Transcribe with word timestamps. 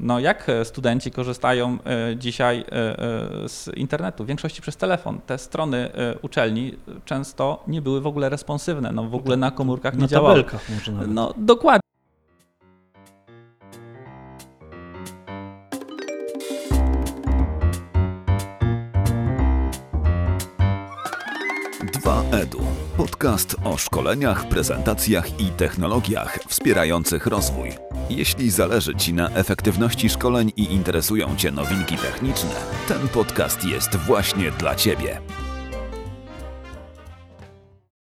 No 0.00 0.18
jak 0.20 0.48
e, 0.48 0.64
studenci 0.64 1.10
korzystają 1.10 1.78
e, 1.86 2.16
dzisiaj 2.16 2.60
e, 2.60 2.64
z 3.48 3.68
internetu? 3.76 4.24
W 4.24 4.26
większości 4.26 4.62
przez 4.62 4.76
telefon. 4.76 5.20
Te 5.26 5.38
strony 5.38 5.90
uczelni 6.22 6.74
często 7.04 7.64
nie 7.68 7.82
były 7.82 8.00
w 8.00 8.06
ogóle 8.06 8.28
responsywne, 8.28 8.92
no 8.92 9.02
w 9.04 9.14
ogóle 9.14 9.36
na 9.36 9.50
komórkach 9.50 9.94
nie 9.94 10.00
Na 10.00 10.06
działały. 10.08 10.34
tabelkach 10.34 10.70
może 10.74 10.92
nawet. 10.92 11.10
No 11.10 11.34
dokładnie. 11.36 11.80
Podcast 23.16 23.56
o 23.64 23.76
szkoleniach, 23.76 24.48
prezentacjach 24.48 25.40
i 25.40 25.44
technologiach 25.44 26.38
wspierających 26.48 27.26
rozwój. 27.26 27.70
Jeśli 28.10 28.50
zależy 28.50 28.94
Ci 28.94 29.14
na 29.14 29.30
efektywności 29.30 30.08
szkoleń 30.08 30.52
i 30.56 30.72
interesują 30.72 31.36
Cię 31.36 31.50
nowinki 31.50 31.96
techniczne, 31.96 32.50
ten 32.88 33.08
podcast 33.08 33.64
jest 33.64 33.96
właśnie 33.96 34.50
dla 34.50 34.74
Ciebie. 34.74 35.20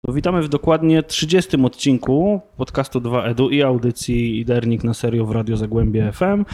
Witamy 0.08 0.42
w 0.42 0.48
dokładnie 0.48 1.02
30 1.02 1.56
odcinku 1.56 2.40
podcastu 2.56 3.00
2EDU 3.00 3.52
i 3.52 3.62
audycji 3.62 4.40
Idernik 4.40 4.84
na 4.84 4.94
serio 4.94 5.26
w 5.26 5.30
Radio 5.30 5.56
Zagłębie 5.56 6.12
FM. 6.12 6.44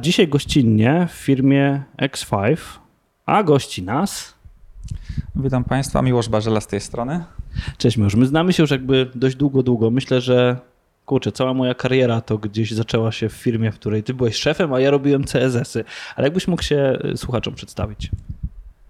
Dzisiaj 0.00 0.28
gościnnie 0.28 1.08
w 1.10 1.12
firmie 1.12 1.82
X5, 2.02 2.56
a 3.26 3.42
gości 3.42 3.82
nas. 3.82 4.34
Witam 5.34 5.64
Państwa, 5.64 6.02
Miłosz 6.02 6.28
Barzela 6.28 6.60
z 6.60 6.66
tej 6.66 6.80
strony. 6.80 7.24
Cześć 7.78 7.96
Miłosz, 7.96 8.14
my 8.14 8.26
znamy 8.26 8.52
się 8.52 8.62
już 8.62 8.70
jakby 8.70 9.06
dość 9.14 9.36
długo, 9.36 9.62
długo. 9.62 9.90
Myślę, 9.90 10.20
że 10.20 10.56
kurczę, 11.06 11.32
cała 11.32 11.54
moja 11.54 11.74
kariera 11.74 12.20
to 12.20 12.38
gdzieś 12.38 12.70
zaczęła 12.70 13.12
się 13.12 13.28
w 13.28 13.32
firmie, 13.32 13.72
w 13.72 13.74
której 13.74 14.02
ty 14.02 14.14
byłeś 14.14 14.36
szefem, 14.36 14.72
a 14.72 14.80
ja 14.80 14.90
robiłem 14.90 15.24
CSS-y. 15.24 15.84
Ale 16.16 16.26
jakbyś 16.26 16.48
mógł 16.48 16.62
się 16.62 16.98
y, 17.04 17.16
słuchaczom 17.16 17.54
przedstawić? 17.54 18.10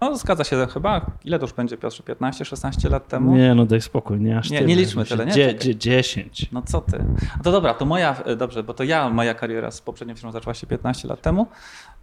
No 0.01 0.17
zgadza 0.17 0.43
się 0.43 0.67
chyba, 0.67 1.11
ile 1.25 1.39
to 1.39 1.45
już 1.45 1.53
będzie 1.53 1.77
Piotrze, 1.77 2.03
15-16 2.03 2.91
lat 2.91 3.07
temu? 3.07 3.35
Nie, 3.35 3.55
no 3.55 3.65
daj 3.65 3.81
spokój, 3.81 4.19
nie 4.21 4.37
aż 4.37 4.49
Nie, 4.49 4.57
tyle. 4.57 4.69
nie 4.69 4.75
liczmy 4.75 5.05
tyle, 5.05 5.25
nie? 5.25 5.31
Dzie, 5.31 5.55
dzie, 5.55 5.75
10. 5.75 6.49
No 6.51 6.61
co 6.61 6.81
ty? 6.81 6.97
No 7.37 7.43
to 7.43 7.51
dobra, 7.51 7.73
to 7.73 7.85
moja, 7.85 8.15
e, 8.25 8.35
dobrze, 8.35 8.63
bo 8.63 8.73
to 8.73 8.83
ja, 8.83 9.09
moja 9.09 9.33
kariera 9.33 9.71
z 9.71 9.81
poprzednią 9.81 10.15
firmą 10.15 10.31
zaczęła 10.31 10.53
się 10.53 10.67
15 10.67 11.07
lat 11.07 11.21
temu. 11.21 11.47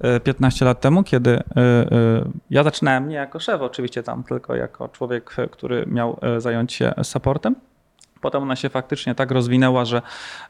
E, 0.00 0.20
15 0.20 0.64
lat 0.64 0.80
temu, 0.80 1.02
kiedy 1.02 1.30
e, 1.30 1.40
e, 1.56 1.84
ja 2.50 2.62
zaczynałem 2.62 3.08
nie 3.08 3.16
jako 3.16 3.40
szef 3.40 3.60
oczywiście 3.60 4.02
tam, 4.02 4.24
tylko 4.24 4.54
jako 4.54 4.88
człowiek, 4.88 5.34
e, 5.38 5.48
który 5.48 5.86
miał 5.86 6.18
e, 6.22 6.40
zająć 6.40 6.72
się 6.72 6.92
supportem. 7.02 7.54
Potem 8.20 8.42
ona 8.42 8.56
się 8.56 8.68
faktycznie 8.68 9.14
tak 9.14 9.30
rozwinęła, 9.30 9.84
że 9.84 10.02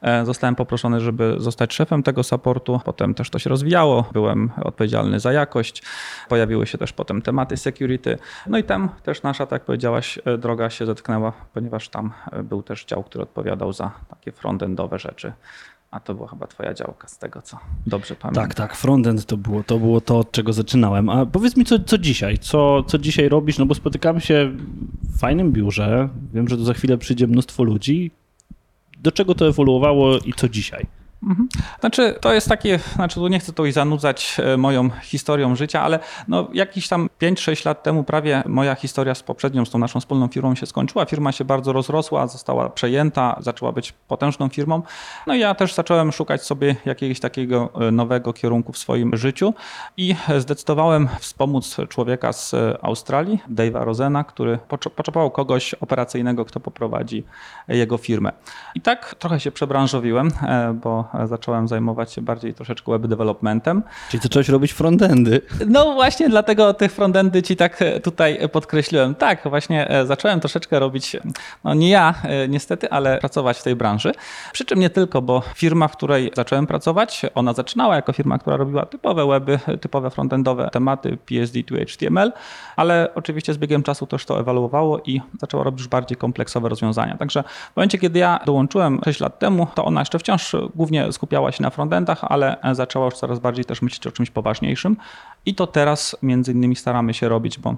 e, 0.03 0.25
zostałem 0.25 0.55
poproszony, 0.55 1.01
żeby 1.01 1.35
zostać 1.39 1.75
szefem 1.75 2.03
tego 2.03 2.23
supportu. 2.23 2.81
Potem 2.85 3.15
też 3.15 3.31
to 3.31 3.39
się 3.39 3.51
rozwijało. 3.51 4.05
Byłem 4.13 4.51
odpowiedzialny 4.63 5.21
za 5.21 5.33
jakość. 5.33 5.83
Pojawiły 6.29 6.67
się 6.67 6.79
też 6.79 6.93
potem 6.93 7.23
tematy 7.23 7.57
security. 7.57 8.19
No 8.47 8.59
i 8.59 8.65
tam 8.65 8.89
też 9.03 9.23
nasza, 9.23 9.47
tak 9.47 9.65
powiedziałaś, 9.65 10.19
e, 10.25 10.39
droga 10.39 10.71
się 10.71 10.87
zetknęła, 10.87 11.33
ponieważ 11.55 11.89
tam 11.89 12.13
e, 12.33 12.43
był 12.43 12.63
też 12.63 12.85
dział, 12.85 13.03
który 13.03 13.23
odpowiadał 13.23 13.73
za 13.73 13.91
takie 14.11 14.33
frontendowe 14.33 14.99
rzeczy. 14.99 15.33
A 15.91 16.01
to 16.01 16.15
była 16.15 16.29
chyba 16.29 16.47
twoja 16.47 16.75
działka, 16.75 17.09
z 17.09 17.19
tego 17.19 17.43
co 17.43 17.59
dobrze 17.87 18.15
pamiętam. 18.17 18.45
Tak, 18.45 18.55
tak, 18.55 18.77
frontend 18.77 19.27
to 19.27 19.37
było, 19.37 19.63
to 19.63 19.79
było 19.79 20.01
to, 20.01 20.19
od 20.19 20.31
czego 20.31 20.53
zaczynałem. 20.53 21.09
A 21.09 21.27
powiedz 21.27 21.57
mi, 21.57 21.65
co, 21.65 21.79
co 21.79 21.99
dzisiaj? 21.99 22.39
Co, 22.39 22.83
co 22.83 22.99
dzisiaj 22.99 23.29
robisz? 23.29 23.59
No 23.59 23.67
bo 23.67 23.75
spotykamy 23.75 24.21
się 24.21 24.53
w 25.03 25.19
fajnym 25.19 25.53
biurze. 25.53 26.09
Wiem, 26.35 26.49
że 26.49 26.57
tu 26.57 26.65
za 26.65 26.75
chwilę 26.75 26.99
przyjdzie 26.99 27.27
mnóstwo 27.27 27.63
ludzi. 27.63 28.11
Do 28.99 29.13
czego 29.13 29.35
to 29.35 29.49
ewoluowało 29.49 30.19
i 30.19 30.33
co 30.33 30.49
dzisiaj? 30.49 30.87
Znaczy, 31.81 32.15
to 32.21 32.35
jest 32.35 32.49
takie, 32.49 32.79
znaczy 32.95 33.15
tu 33.15 33.29
nie 33.29 33.39
chcę 33.39 33.53
tu 33.53 33.71
zanudzać 33.71 34.37
e, 34.45 34.57
moją 34.57 34.91
historią 34.91 35.57
życia, 35.57 35.83
ale 35.83 35.99
no 36.29 36.49
jakiś 36.53 36.89
tam 36.89 37.09
5-6 37.23 37.67
lat 37.67 37.83
temu 37.83 38.05
prawie 38.05 38.43
moja 38.47 38.75
historia 38.75 39.15
z 39.15 39.23
poprzednią, 39.23 39.65
z 39.65 39.71
tą 39.71 39.79
naszą 39.79 40.01
wspólną 40.01 40.29
firmą 40.29 40.55
się 40.55 40.67
skończyła. 40.67 41.05
Firma 41.05 41.33
się 41.33 41.45
bardzo 41.45 41.73
rozrosła, 41.73 42.27
została 42.27 42.71
przejęta, 42.71 43.37
zaczęła 43.41 43.73
być 43.73 43.93
potężną 43.93 44.49
firmą. 44.49 44.83
No 45.27 45.35
i 45.35 45.39
ja 45.39 45.55
też 45.55 45.75
zacząłem 45.75 46.13
szukać 46.13 46.43
sobie 46.43 46.77
jakiegoś 46.85 47.21
takiego 47.21 47.71
e, 47.81 47.91
nowego 47.91 48.33
kierunku 48.33 48.73
w 48.73 48.79
swoim 48.79 49.17
życiu 49.17 49.55
i 49.97 50.15
zdecydowałem 50.39 51.09
wspomóc 51.21 51.77
człowieka 51.89 52.33
z 52.33 52.55
e, 52.55 52.79
Australii, 52.83 53.41
Dave'a 53.51 53.85
Rosena, 53.85 54.25
który 54.25 54.59
potrzebował 54.69 55.31
kogoś 55.31 55.75
operacyjnego, 55.75 56.45
kto 56.45 56.61
poprowadzi 56.61 57.25
jego 57.69 57.99
firmę. 57.99 58.33
I 58.75 58.81
tak 58.81 59.15
trochę 59.15 59.41
się 59.41 59.53
przebranżowiłem, 59.53 60.31
bo 60.75 61.08
zacząłem 61.25 61.69
zajmować 61.69 62.13
się 62.13 62.23
bardziej 62.23 62.55
troszeczkę 62.55 62.93
web 62.93 63.07
developmentem. 63.07 63.83
Czyli 64.11 64.23
zacząłeś 64.23 64.49
robić 64.49 64.73
frontendy. 64.73 65.41
No 65.67 65.95
właśnie 65.95 66.29
dlatego 66.29 66.75
tych 66.75 66.93
frontendy 66.93 67.43
ci 67.43 67.57
tak 67.57 67.83
e, 67.83 68.01
tutaj 68.01 68.39
podkreśliłem. 68.53 69.15
Tak, 69.15 69.49
właśnie 69.49 69.91
e, 69.91 70.07
zacząłem 70.07 70.41
troszeczkę 70.41 70.79
robić, 70.79 71.17
no 71.65 71.75
nie 71.75 71.91
ja 71.91 72.15
e, 72.25 72.49
niestety, 72.49 72.91
ale 72.91 73.19
pracować 73.19 73.59
w 73.59 73.63
tej 73.63 73.77
branży. 73.77 74.13
Przy 74.53 74.65
czym 74.65 74.81
nie 74.81 74.91
tylko, 74.91 75.23
bo 75.23 75.43
firma, 75.55 75.89
w 75.89 75.93
której 75.93 76.31
zacząłem 76.37 76.67
pracować, 76.67 77.23
ona 77.35 77.53
zaczynała 77.53 77.97
jako 77.97 78.13
firma, 78.13 78.39
która 78.39 78.57
robiła 78.57 78.87
typowe 78.87 79.27
weby, 79.27 79.59
typowe 79.81 80.11
frontendowe 80.11 80.69
tematy 80.73 81.19
PSD 81.27 81.63
to 81.63 81.75
HTML, 81.93 82.33
ale 82.77 83.09
oczywiście 83.15 83.55
z 83.55 83.59
biegiem 83.59 83.83
czasu 83.83 84.07
też 84.07 84.25
to 84.25 84.41
ewaluowało 84.41 85.01
i 85.07 85.21
zaczęła 85.41 85.65
robić 85.65 85.81
już 85.81 85.89
bardziej 85.89 86.17
kompleksowe 86.17 86.69
rozwiązania. 86.69 87.17
Także 87.17 87.45
w 87.73 87.77
momencie, 87.77 87.99
kiedy 87.99 88.19
ja 88.19 88.41
dołączyłem 88.47 89.01
6 89.05 89.21
lat 89.21 89.39
temu, 89.39 89.67
to 89.75 89.85
ona 89.85 90.01
jeszcze 90.01 90.19
wciąż 90.19 90.57
głównie 90.75 90.98
skupiała 91.11 91.53
się 91.53 91.63
na 91.63 91.71
frontendach, 91.71 92.25
ale 92.25 92.57
zaczęła 92.73 93.05
już 93.05 93.15
coraz 93.15 93.39
bardziej 93.39 93.65
też 93.65 93.83
myśleć 93.83 94.07
o 94.07 94.13
czymś 94.13 94.31
poważniejszym 94.31 94.97
i 95.47 95.55
to 95.55 95.67
teraz 95.67 96.17
między 96.23 96.53
innymi 96.53 96.77
staramy 96.77 97.15
się 97.15 97.29
robić, 97.29 97.59
bo 97.59 97.77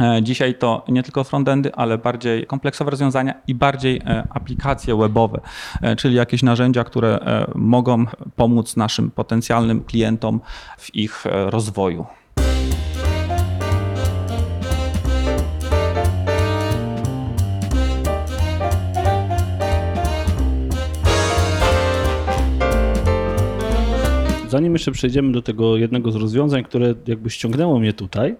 e, 0.00 0.22
Dzisiaj 0.22 0.54
to 0.54 0.84
nie 0.88 1.02
tylko 1.02 1.24
frontendy, 1.24 1.74
ale 1.74 1.98
bardziej 1.98 2.46
kompleksowe 2.46 2.90
rozwiązania 2.90 3.34
i 3.46 3.54
bardziej 3.54 4.00
e, 4.06 4.26
aplikacje 4.30 4.96
webowe, 4.96 5.40
e, 5.82 5.96
czyli 5.96 6.14
jakieś 6.14 6.42
narzędzia, 6.42 6.84
które 6.84 7.18
e, 7.18 7.50
mogą 7.54 8.06
pomóc 8.36 8.76
naszym 8.76 9.10
potencjalnym 9.10 9.84
klientom 9.84 10.40
w 10.78 10.94
ich 10.94 11.26
e, 11.26 11.50
rozwoju. 11.50 12.06
Zanim 24.48 24.72
jeszcze 24.72 24.92
przejdziemy 24.92 25.32
do 25.32 25.42
tego 25.42 25.76
jednego 25.76 26.12
z 26.12 26.16
rozwiązań, 26.16 26.64
które 26.64 26.94
jakby 27.06 27.30
ściągnęło 27.30 27.78
mnie 27.78 27.92
tutaj, 27.92 28.36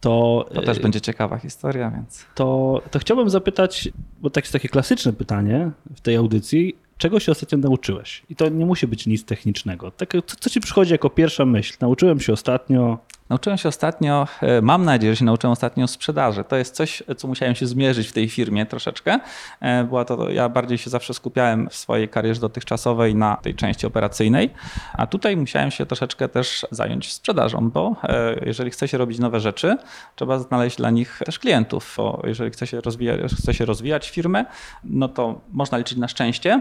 to, 0.00 0.48
To 0.54 0.62
też 0.62 0.78
będzie 0.78 1.00
ciekawa 1.00 1.38
historia, 1.38 1.90
więc. 1.90 2.26
to, 2.34 2.80
to 2.90 2.98
chciałbym 2.98 3.30
zapytać, 3.30 3.88
bo 4.20 4.30
tak 4.30 4.44
jest 4.44 4.52
takie 4.52 4.68
klasyczne 4.68 5.12
pytanie 5.12 5.70
w 5.94 6.00
tej 6.00 6.16
audycji, 6.16 6.76
czego 6.98 7.20
się 7.20 7.32
ostatnio 7.32 7.58
nauczyłeś? 7.58 8.22
I 8.30 8.36
to 8.36 8.48
nie 8.48 8.66
musi 8.66 8.86
być 8.86 9.06
nic 9.06 9.24
technicznego. 9.24 9.90
Tak, 9.90 10.12
co, 10.26 10.36
co 10.40 10.50
ci 10.50 10.60
przychodzi 10.60 10.92
jako 10.92 11.10
pierwsza 11.10 11.44
myśl? 11.44 11.76
Nauczyłem 11.80 12.20
się 12.20 12.32
ostatnio. 12.32 12.98
Nauczyłem 13.32 13.58
się 13.58 13.68
ostatnio, 13.68 14.28
e, 14.40 14.62
mam 14.62 14.84
nadzieję, 14.84 15.12
że 15.12 15.16
się 15.16 15.24
nauczyłem 15.24 15.52
ostatnio 15.52 15.88
sprzedaży. 15.88 16.44
To 16.44 16.56
jest 16.56 16.74
coś, 16.74 17.02
co 17.16 17.28
musiałem 17.28 17.54
się 17.54 17.66
zmierzyć 17.66 18.08
w 18.08 18.12
tej 18.12 18.28
firmie 18.28 18.66
troszeczkę. 18.66 19.20
E, 19.60 19.84
Była 19.84 20.04
to, 20.04 20.30
ja 20.30 20.48
bardziej 20.48 20.78
się 20.78 20.90
zawsze 20.90 21.14
skupiałem 21.14 21.68
w 21.68 21.76
swojej 21.76 22.08
karierze 22.08 22.40
dotychczasowej 22.40 23.14
na 23.14 23.36
tej 23.36 23.54
części 23.54 23.86
operacyjnej, 23.86 24.50
a 24.94 25.06
tutaj 25.06 25.36
musiałem 25.36 25.70
się 25.70 25.86
troszeczkę 25.86 26.28
też 26.28 26.66
zająć 26.70 27.12
sprzedażą, 27.12 27.70
bo 27.70 27.96
e, 28.02 28.34
jeżeli 28.46 28.70
chce 28.70 28.88
się 28.88 28.98
robić 28.98 29.18
nowe 29.18 29.40
rzeczy, 29.40 29.76
trzeba 30.16 30.38
znaleźć 30.38 30.76
dla 30.76 30.90
nich 30.90 31.20
też 31.24 31.38
klientów, 31.38 31.94
bo 31.96 32.22
jeżeli 32.24 32.50
chce 32.50 32.66
się 32.66 32.80
rozwijać, 32.80 33.32
chce 33.34 33.54
się 33.54 33.64
rozwijać 33.64 34.10
firmę, 34.10 34.44
no 34.84 35.08
to 35.08 35.40
można 35.52 35.78
liczyć 35.78 35.98
na 35.98 36.08
szczęście, 36.08 36.60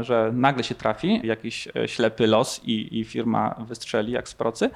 że 0.00 0.30
nagle 0.32 0.64
się 0.64 0.74
trafi 0.74 1.20
jakiś 1.26 1.68
ślepy 1.86 2.26
los 2.26 2.60
i, 2.64 2.98
i 3.00 3.04
firma 3.04 3.54
wystrzeli 3.68 4.12
jak 4.12 4.28
z 4.28 4.34
procy, 4.34 4.70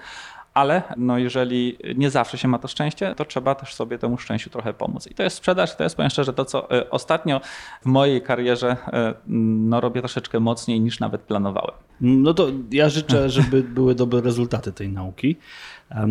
ale 0.55 0.83
no 0.97 1.19
jeżeli 1.19 1.79
nie 1.97 2.11
zawsze 2.11 2.39
się 2.39 2.49
ma 2.49 2.59
to 2.59 2.69
szczęście, 2.69 3.15
to 3.15 3.25
trzeba 3.25 3.55
też 3.55 3.75
sobie 3.75 3.99
temu 3.99 4.19
szczęściu 4.19 4.51
trochę 4.51 4.73
pomóc. 4.73 5.07
I 5.11 5.15
to 5.15 5.23
jest 5.23 5.37
sprzedaż, 5.37 5.77
to 5.77 5.85
jest 5.85 5.97
powiem 5.97 6.11
szczerze 6.11 6.33
to, 6.33 6.45
co 6.45 6.71
e, 6.79 6.91
ostatnio 6.91 7.41
w 7.83 7.87
mojej 7.87 8.23
karierze 8.23 8.77
e, 8.93 9.15
no, 9.27 9.81
robię 9.81 10.01
troszeczkę 10.01 10.41
mocniej 10.41 10.81
niż 10.81 11.01
nawet 11.01 11.21
planowałem. 11.21 11.75
No 12.01 12.35
to 12.35 12.49
ja 12.71 12.89
życzę, 12.89 13.31
żeby 13.31 13.63
były 13.79 13.95
dobre 13.95 14.21
rezultaty 14.21 14.73
tej 14.73 14.89
nauki. 14.89 15.37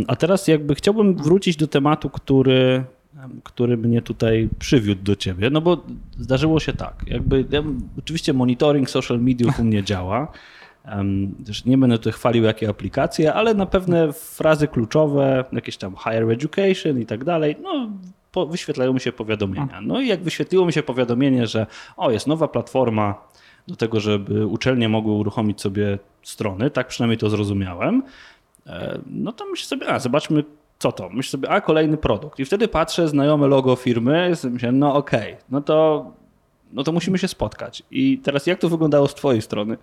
A 0.07 0.15
teraz 0.15 0.47
jakby 0.47 0.75
chciałbym 0.75 1.15
wrócić 1.15 1.57
do 1.57 1.67
tematu, 1.67 2.09
który, 2.09 2.83
który 3.43 3.77
mnie 3.77 4.01
tutaj 4.01 4.49
przywiódł 4.59 5.03
do 5.03 5.15
ciebie, 5.15 5.49
no 5.49 5.61
bo 5.61 5.83
zdarzyło 6.17 6.59
się 6.59 6.73
tak, 6.73 7.03
jakby 7.07 7.45
ja, 7.49 7.63
oczywiście 7.99 8.33
monitoring 8.33 8.89
social 8.89 9.19
mediów 9.19 9.59
u 9.59 9.63
mnie 9.63 9.83
działa, 9.83 10.27
Też 11.45 11.65
nie 11.65 11.77
będę 11.77 11.97
tutaj 11.97 12.13
chwalił 12.13 12.43
jakie 12.43 12.69
aplikacje, 12.69 13.33
ale 13.33 13.53
na 13.53 13.65
pewne 13.65 14.13
frazy 14.13 14.67
kluczowe, 14.67 15.45
jakieś 15.51 15.77
tam 15.77 15.95
higher 15.95 16.31
education 16.31 16.99
i 16.99 17.05
tak 17.05 17.23
dalej, 17.23 17.55
no 17.61 17.89
po, 18.31 18.45
wyświetlają 18.45 18.93
mi 18.93 18.99
się 18.99 19.11
powiadomienia. 19.11 19.81
No 19.81 20.01
i 20.01 20.07
jak 20.07 20.23
wyświetliło 20.23 20.65
mi 20.65 20.73
się 20.73 20.83
powiadomienie, 20.83 21.47
że 21.47 21.67
o 21.97 22.11
jest 22.11 22.27
nowa 22.27 22.47
platforma 22.47 23.21
do 23.67 23.75
tego, 23.75 23.99
żeby 23.99 24.47
uczelnie 24.47 24.89
mogły 24.89 25.13
uruchomić 25.13 25.61
sobie 25.61 25.99
strony, 26.23 26.69
tak 26.69 26.87
przynajmniej 26.87 27.17
to 27.17 27.29
zrozumiałem, 27.29 28.03
e, 28.67 28.99
no 29.05 29.31
to 29.31 29.45
myślę 29.45 29.67
sobie, 29.67 29.89
a 29.89 29.99
zobaczmy 29.99 30.43
co 30.79 30.91
to. 30.91 31.09
Myślę 31.09 31.31
sobie, 31.31 31.49
a 31.49 31.61
kolejny 31.61 31.97
produkt. 31.97 32.39
I 32.39 32.45
wtedy 32.45 32.67
patrzę, 32.67 33.07
znajome 33.07 33.47
logo 33.47 33.75
firmy, 33.75 34.31
myślę, 34.43 34.71
no 34.71 34.95
okej, 34.95 35.37
no 35.49 35.61
to 35.61 36.05
no 36.73 36.83
to 36.83 36.91
musimy 36.91 37.17
się 37.17 37.27
spotkać. 37.27 37.83
I 37.91 38.17
teraz 38.17 38.47
jak 38.47 38.59
to 38.59 38.69
wyglądało 38.69 39.07
z 39.07 39.15
twojej 39.15 39.41
strony? 39.41 39.77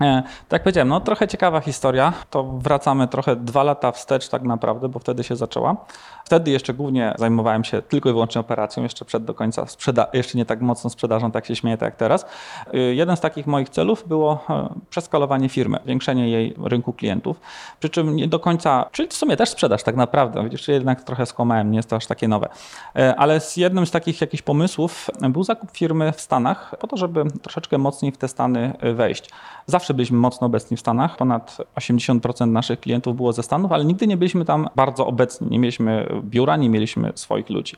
E, 0.00 0.22
Tak 0.22 0.52
jak 0.52 0.62
powiedziałem, 0.62 0.88
no 0.88 1.00
trochę 1.00 1.28
ciekawa 1.28 1.60
historia. 1.60 2.12
To 2.30 2.42
wracamy 2.44 3.08
trochę 3.08 3.36
dwa 3.36 3.62
lata 3.62 3.92
wstecz 3.92 4.28
tak 4.28 4.42
naprawdę, 4.42 4.88
bo 4.88 4.98
wtedy 4.98 5.24
się 5.24 5.36
zaczęła. 5.36 5.76
Wtedy 6.24 6.50
jeszcze 6.50 6.74
głównie 6.74 7.14
zajmowałem 7.18 7.64
się 7.64 7.82
tylko 7.82 8.08
i 8.08 8.12
wyłącznie 8.12 8.40
operacją, 8.40 8.82
jeszcze 8.82 9.04
przed 9.04 9.24
do 9.24 9.34
końca 9.34 9.62
sprzeda- 9.64 10.06
jeszcze 10.12 10.38
nie 10.38 10.46
tak 10.46 10.60
mocno 10.60 10.90
sprzedażą, 10.90 11.30
tak 11.30 11.46
się 11.46 11.56
śmieję, 11.56 11.78
tak 11.78 11.86
jak 11.86 11.96
teraz. 11.96 12.26
Y, 12.74 12.78
Jeden 12.94 13.16
z 13.16 13.20
takich 13.20 13.46
moich 13.46 13.68
celów 13.68 14.08
było 14.08 14.44
e, 14.50 14.68
przeskalowanie 14.90 15.48
firmy, 15.48 15.78
zwiększenie 15.84 16.28
jej 16.30 16.54
rynku 16.64 16.92
klientów, 16.92 17.40
przy 17.80 17.88
czym 17.90 18.16
nie 18.16 18.28
do 18.28 18.38
końca, 18.40 18.86
czyli 18.92 19.08
w 19.08 19.14
sumie 19.14 19.36
też 19.36 19.48
sprzedaż 19.50 19.82
tak 19.82 19.96
naprawdę, 19.96 20.44
widzisz, 20.44 20.68
jednak 20.68 21.02
trochę 21.04 21.26
skłamałem, 21.26 21.70
nie 21.70 21.76
jest 21.76 21.90
to 21.90 21.96
aż 21.96 22.06
takie 22.06 22.28
nowe. 22.28 22.48
E, 22.96 23.16
Ale 23.16 23.40
z 23.40 23.56
jednym 23.56 23.86
z 23.86 23.90
takich 23.90 24.20
jakichś 24.20 24.42
pomysłów 24.42 25.10
był 25.20 25.42
zakup 25.44 25.70
firmy 25.70 26.12
w 26.12 26.20
Stanach 26.20 26.74
po 26.80 26.86
to, 26.86 26.96
żeby 26.96 27.24
troszeczkę 27.42 27.78
mocniej 27.78 28.12
w 28.12 28.18
te 28.18 28.28
Stany 28.28 28.72
e, 28.80 28.92
wejść. 28.92 29.30
Zawsze 29.66 29.85
byliśmy 29.94 30.18
mocno 30.18 30.46
obecni 30.46 30.76
w 30.76 30.80
Stanach. 30.80 31.16
Ponad 31.16 31.56
80% 31.76 32.48
naszych 32.48 32.80
klientów 32.80 33.16
było 33.16 33.32
ze 33.32 33.42
Stanów, 33.42 33.72
ale 33.72 33.84
nigdy 33.84 34.06
nie 34.06 34.16
byliśmy 34.16 34.44
tam 34.44 34.68
bardzo 34.76 35.06
obecni. 35.06 35.48
Nie 35.50 35.58
mieliśmy 35.58 36.08
biura, 36.22 36.56
nie 36.56 36.70
mieliśmy 36.70 37.12
swoich 37.14 37.50
ludzi. 37.50 37.76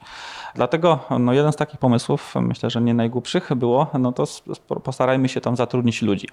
Dlatego 0.54 0.98
no, 1.18 1.32
jeden 1.32 1.52
z 1.52 1.56
takich 1.56 1.80
pomysłów, 1.80 2.34
myślę, 2.40 2.70
że 2.70 2.80
nie 2.80 2.94
najgłupszych, 2.94 3.54
było, 3.54 3.86
no 3.98 4.12
to 4.12 4.24
postarajmy 4.84 5.28
się 5.28 5.40
tam 5.40 5.56
zatrudnić 5.56 6.02
ludzi. 6.02 6.28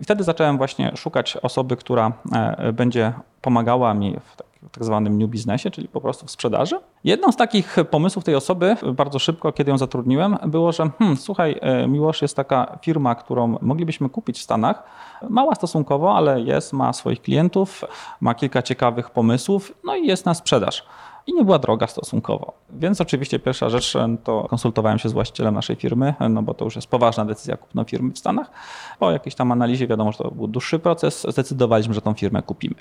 I 0.00 0.04
wtedy 0.04 0.24
zacząłem 0.24 0.58
właśnie 0.58 0.92
szukać 0.96 1.36
osoby, 1.36 1.76
która 1.76 2.12
e, 2.32 2.72
będzie 2.72 3.12
pomagała 3.40 3.94
mi 3.94 4.16
w 4.20 4.51
w 4.62 4.70
tak 4.70 4.84
zwanym 4.84 5.18
new 5.18 5.30
biznesie, 5.30 5.70
czyli 5.70 5.88
po 5.88 6.00
prostu 6.00 6.26
w 6.26 6.30
sprzedaży. 6.30 6.80
Jedną 7.04 7.32
z 7.32 7.36
takich 7.36 7.76
pomysłów 7.90 8.24
tej 8.24 8.34
osoby, 8.34 8.76
bardzo 8.94 9.18
szybko, 9.18 9.52
kiedy 9.52 9.70
ją 9.70 9.78
zatrudniłem, 9.78 10.38
było, 10.46 10.72
że 10.72 10.90
hmm, 10.98 11.16
słuchaj, 11.16 11.58
e, 11.60 11.88
Miłosz 11.88 12.22
jest 12.22 12.36
taka 12.36 12.78
firma, 12.82 13.14
którą 13.14 13.58
moglibyśmy 13.62 14.08
kupić 14.08 14.38
w 14.38 14.42
Stanach. 14.42 14.82
Mała 15.30 15.54
stosunkowo, 15.54 16.16
ale 16.16 16.40
jest, 16.40 16.72
ma 16.72 16.92
swoich 16.92 17.22
klientów, 17.22 17.84
ma 18.20 18.34
kilka 18.34 18.62
ciekawych 18.62 19.10
pomysłów, 19.10 19.72
no 19.84 19.96
i 19.96 20.06
jest 20.06 20.26
na 20.26 20.34
sprzedaż. 20.34 20.86
I 21.26 21.34
nie 21.34 21.44
była 21.44 21.58
droga 21.58 21.86
stosunkowo. 21.86 22.52
Więc 22.70 23.00
oczywiście 23.00 23.38
pierwsza 23.38 23.68
rzecz 23.68 23.96
e, 23.96 24.16
to 24.24 24.46
konsultowałem 24.50 24.98
się 24.98 25.08
z 25.08 25.12
właścicielem 25.12 25.54
naszej 25.54 25.76
firmy, 25.76 26.14
e, 26.20 26.28
no 26.28 26.42
bo 26.42 26.54
to 26.54 26.64
już 26.64 26.76
jest 26.76 26.88
poważna 26.88 27.24
decyzja 27.24 27.56
kupna 27.56 27.84
firmy 27.84 28.12
w 28.12 28.18
Stanach. 28.18 28.50
Po 28.98 29.10
jakiejś 29.10 29.34
tam 29.34 29.52
analizie 29.52 29.86
wiadomo, 29.86 30.12
że 30.12 30.18
to 30.18 30.30
był 30.30 30.46
dłuższy 30.48 30.78
proces, 30.78 31.26
zdecydowaliśmy, 31.28 31.94
że 31.94 32.00
tą 32.00 32.14
firmę 32.14 32.42
kupimy. 32.42 32.74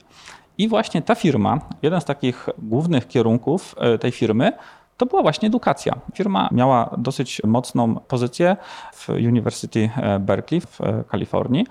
I 0.62 0.68
właśnie 0.68 1.02
ta 1.02 1.16
firma, 1.16 1.60
jeden 1.82 2.02
z 2.02 2.06
takich 2.06 2.50
głównych 2.58 3.08
kierunków 3.08 3.76
e, 3.78 3.98
tej 3.98 4.12
firmy, 4.12 4.52
to 4.98 5.06
była 5.06 5.22
właśnie 5.22 5.48
edukacja. 5.48 5.96
Firma 6.14 6.50
miała 6.52 6.96
dosyć 6.98 7.42
mocną 7.44 7.96
pozycję 7.96 8.58
w 8.94 9.10
University 9.10 9.90
e, 9.98 10.20
Berkeley 10.20 10.62
w 10.62 10.82
e, 10.82 11.04
Kalifornii, 11.08 11.68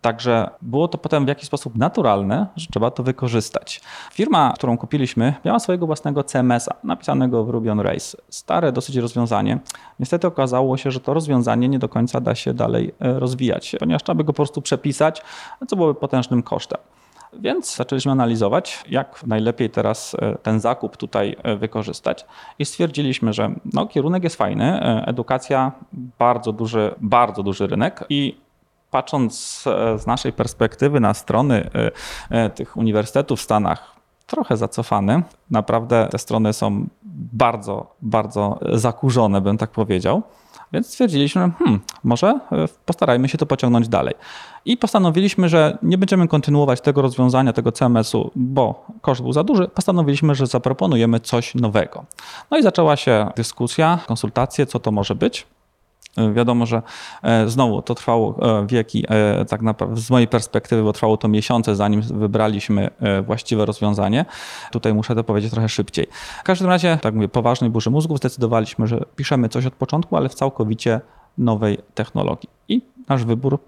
także 0.00 0.50
było 0.62 0.88
to 0.88 0.98
potem 0.98 1.24
w 1.24 1.28
jakiś 1.28 1.46
sposób 1.46 1.76
naturalne, 1.76 2.46
że 2.56 2.66
trzeba 2.66 2.90
to 2.90 3.02
wykorzystać. 3.02 3.80
Firma, 4.12 4.52
którą 4.56 4.78
kupiliśmy, 4.78 5.34
miała 5.44 5.58
swojego 5.58 5.86
własnego 5.86 6.24
CMS-a, 6.24 6.74
napisanego 6.84 7.44
w 7.44 7.48
Ruby 7.48 7.72
on 7.72 7.80
Rails. 7.80 8.16
Stare 8.28 8.72
dosyć 8.72 8.96
rozwiązanie. 8.96 9.58
Niestety 10.00 10.26
okazało 10.26 10.76
się, 10.76 10.90
że 10.90 11.00
to 11.00 11.14
rozwiązanie 11.14 11.68
nie 11.68 11.78
do 11.78 11.88
końca 11.88 12.20
da 12.20 12.34
się 12.34 12.54
dalej 12.54 12.94
rozwijać, 13.00 13.76
ponieważ 13.78 14.02
trzeba 14.02 14.16
by 14.16 14.24
go 14.24 14.32
po 14.32 14.36
prostu 14.36 14.62
przepisać, 14.62 15.22
co 15.68 15.76
byłoby 15.76 16.00
potężnym 16.00 16.42
kosztem. 16.42 16.78
Więc 17.32 17.76
zaczęliśmy 17.76 18.12
analizować, 18.12 18.84
jak 18.88 19.26
najlepiej 19.26 19.70
teraz 19.70 20.16
e, 20.18 20.36
ten 20.42 20.60
zakup 20.60 20.96
tutaj 20.96 21.36
e, 21.42 21.56
wykorzystać 21.56 22.26
i 22.58 22.64
stwierdziliśmy, 22.64 23.32
że 23.32 23.54
no, 23.72 23.86
kierunek 23.86 24.24
jest 24.24 24.36
fajny, 24.36 24.64
e, 24.64 25.04
edukacja 25.06 25.72
bardzo 26.18 26.52
duży, 26.52 26.94
bardzo 27.00 27.42
duży 27.42 27.66
rynek 27.66 28.04
i 28.08 28.40
patrząc 28.90 29.64
z 29.98 30.06
naszej 30.06 30.32
perspektywy 30.32 31.00
na 31.00 31.14
strony 31.14 31.70
tych 32.54 32.76
uniwersytetów 32.76 33.40
w 33.40 33.42
Stanach, 33.42 33.92
trochę 34.26 34.56
zacofany. 34.56 35.22
Naprawdę 35.50 36.08
te 36.10 36.18
strony 36.18 36.52
są 36.52 36.86
bardzo, 37.18 37.94
bardzo 38.02 38.58
zakurzone, 38.72 39.40
bym 39.40 39.58
tak 39.58 39.70
powiedział. 39.70 40.22
Więc 40.72 40.86
stwierdziliśmy, 40.86 41.50
hmm, 41.58 41.80
może 42.04 42.26
e, 42.26 42.68
postarajmy 42.84 43.28
się 43.28 43.38
to 43.38 43.46
pociągnąć 43.46 43.88
dalej. 43.88 44.14
I 44.64 44.76
postanowiliśmy, 44.76 45.48
że 45.48 45.78
nie 45.82 45.98
będziemy 45.98 46.28
kontynuować 46.28 46.80
tego 46.80 47.02
rozwiązania, 47.02 47.52
tego 47.52 47.72
CMS-u, 47.72 48.30
bo 48.36 48.86
koszt 49.00 49.22
był 49.22 49.32
za 49.32 49.44
duży. 49.44 49.68
Postanowiliśmy, 49.68 50.34
że 50.34 50.46
zaproponujemy 50.46 51.20
coś 51.20 51.54
nowego. 51.54 52.04
No 52.50 52.58
i 52.58 52.62
zaczęła 52.62 52.96
się 52.96 53.30
dyskusja, 53.36 53.98
konsultacje, 54.06 54.66
co 54.66 54.78
to 54.78 54.92
może 54.92 55.14
być. 55.14 55.46
E, 56.18 56.32
Wiadomo, 56.32 56.66
że 56.66 56.82
e, 57.22 57.48
znowu 57.48 57.82
to 57.82 57.94
trwało 57.94 58.38
e, 58.60 58.66
wieki, 58.66 59.04
tak 59.48 59.62
naprawdę 59.62 60.00
z 60.00 60.10
mojej 60.10 60.28
perspektywy, 60.28 60.82
bo 60.82 60.92
trwało 60.92 61.16
to 61.16 61.28
miesiące, 61.28 61.76
zanim 61.76 62.02
wybraliśmy 62.02 62.90
właściwe 63.26 63.66
rozwiązanie. 63.66 64.24
Tutaj 64.72 64.94
muszę 64.94 65.14
to 65.14 65.24
powiedzieć 65.24 65.50
trochę 65.50 65.68
szybciej. 65.68 66.06
W 66.40 66.42
każdym 66.42 66.68
razie, 66.68 66.98
tak 67.02 67.14
mówię, 67.14 67.28
poważnej 67.28 67.70
burzy 67.70 67.90
mózgów 67.90 68.18
zdecydowaliśmy, 68.18 68.86
że 68.86 69.04
piszemy 69.16 69.48
coś 69.48 69.66
od 69.66 69.74
początku, 69.74 70.16
ale 70.16 70.28
w 70.28 70.34
całkowicie 70.34 71.00
nowej 71.38 71.78
technologii. 71.94 72.48
I 72.68 72.82
nasz 73.08 73.24
wybór 73.24 73.60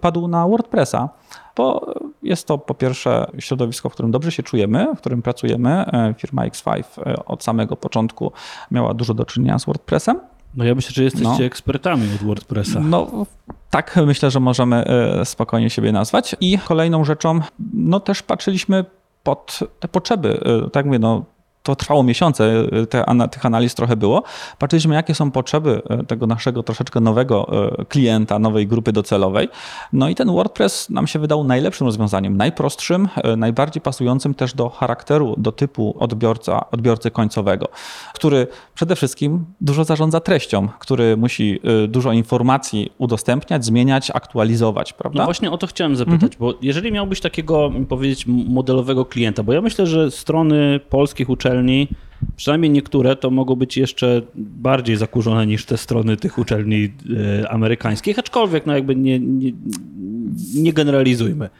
padł, 0.00 0.28
na 0.28 0.48
WordPressa, 0.48 1.08
bo 1.56 1.94
jest 2.22 2.46
to 2.46 2.58
po 2.58 2.74
pierwsze 2.74 3.26
środowisko, 3.38 3.88
w 3.88 3.92
którym 3.92 4.10
dobrze 4.10 4.32
się 4.32 4.42
czujemy, 4.42 4.94
w 4.94 4.98
którym 4.98 5.22
pracujemy. 5.22 5.84
Firma 6.18 6.46
X5 6.48 6.82
e, 6.98 7.24
od 7.24 7.44
samego 7.44 7.76
początku 7.76 8.32
miała 8.70 8.94
dużo 8.94 9.14
do 9.14 9.24
czynienia 9.24 9.58
z 9.58 9.64
WordPressem. 9.64 10.20
No 10.54 10.64
ja 10.64 10.74
myślę, 10.74 10.90
że 10.94 11.04
jesteście 11.04 11.28
No. 11.38 11.44
ekspertami 11.44 12.08
od 12.14 12.26
WordPressa. 12.26 12.80
No, 12.80 13.26
tak 13.70 13.98
myślę, 14.06 14.30
że 14.30 14.40
możemy 14.40 14.84
e, 14.84 15.24
spokojnie 15.24 15.70
siebie 15.70 15.92
nazwać. 15.92 16.36
I 16.40 16.58
kolejną 16.58 17.04
rzeczą, 17.04 17.40
no 17.74 18.00
też 18.00 18.22
patrzyliśmy 18.22 18.84
pod 19.22 19.58
te 19.80 19.88
potrzeby. 19.88 20.40
E, 20.66 20.70
Tak 20.70 20.86
mówię, 20.86 20.98
no 20.98 21.24
to 21.62 21.76
trwało 21.76 22.02
miesiące, 22.02 22.64
e, 22.72 22.86
te, 22.86 23.04
tych 23.30 23.46
analiz 23.46 23.74
trochę 23.74 23.96
było. 23.96 24.22
Patrzyliśmy, 24.58 24.94
jakie 24.94 25.14
są 25.14 25.30
potrzeby 25.30 25.82
e, 25.88 26.04
tego 26.04 26.26
naszego 26.26 26.62
troszeczkę 26.62 27.00
nowego 27.00 27.48
e, 27.78 27.84
klienta, 27.84 28.38
nowej 28.38 28.66
grupy 28.66 28.92
docelowej. 28.92 29.48
No 29.92 30.08
i 30.08 30.14
ten 30.14 30.32
WordPress 30.32 30.90
nam 30.90 31.06
się 31.06 31.18
wydał 31.18 31.44
najlepszym 31.44 31.86
rozwiązaniem, 31.86 32.36
najprostszym, 32.36 33.08
najbardziej 33.36 33.80
pasującym 33.80 34.34
też 34.34 34.54
do 34.54 34.68
charakteru, 34.68 35.34
do 35.38 35.52
typu 35.52 35.96
odbiorca, 35.98 36.70
odbiorcy 36.70 37.10
końcowego, 37.10 37.68
który 38.14 38.46
przede 38.74 38.96
wszystkim 38.96 39.44
dużo 39.60 39.84
zarządza 39.84 40.20
treścią, 40.20 40.68
który 40.78 41.16
musi 41.16 41.60
dużo 41.88 42.12
informacji 42.12 42.92
udostępniać, 42.98 43.64
zmieniać, 43.64 44.10
aktualizować, 44.10 44.92
prawda? 44.92 45.18
No 45.18 45.24
właśnie 45.24 45.50
o 45.50 45.58
to 45.58 45.66
chciałem 45.66 45.96
zapytać, 45.96 46.36
bo 46.36 46.54
jeżeli 46.62 46.92
miałbyś 46.92 47.20
takiego, 47.20 47.70
powiedzieć, 47.88 48.26
modelowego 48.26 49.04
klienta, 49.04 49.42
bo 49.42 49.52
ja 49.52 49.60
myślę, 49.60 49.86
że 49.86 50.10
strony 50.10 50.80
polskich 50.88 51.30
uczelni, 51.30 51.51
przynajmniej 52.36 52.70
niektóre, 52.70 53.16
to 53.16 53.30
mogą 53.30 53.54
być 53.54 53.76
jeszcze 53.76 54.22
bardziej 54.34 54.96
zakurzone 54.96 55.46
niż 55.46 55.66
te 55.66 55.78
strony 55.78 56.16
tych 56.16 56.38
uczelni 56.38 56.92
e, 57.42 57.50
amerykańskich, 57.50 58.18
aczkolwiek 58.18 58.66
no 58.66 58.74
jakby 58.74 58.96
nie, 58.96 59.18
nie, 59.18 59.52
nie 60.54 60.72
generalizujmy. 60.72 61.50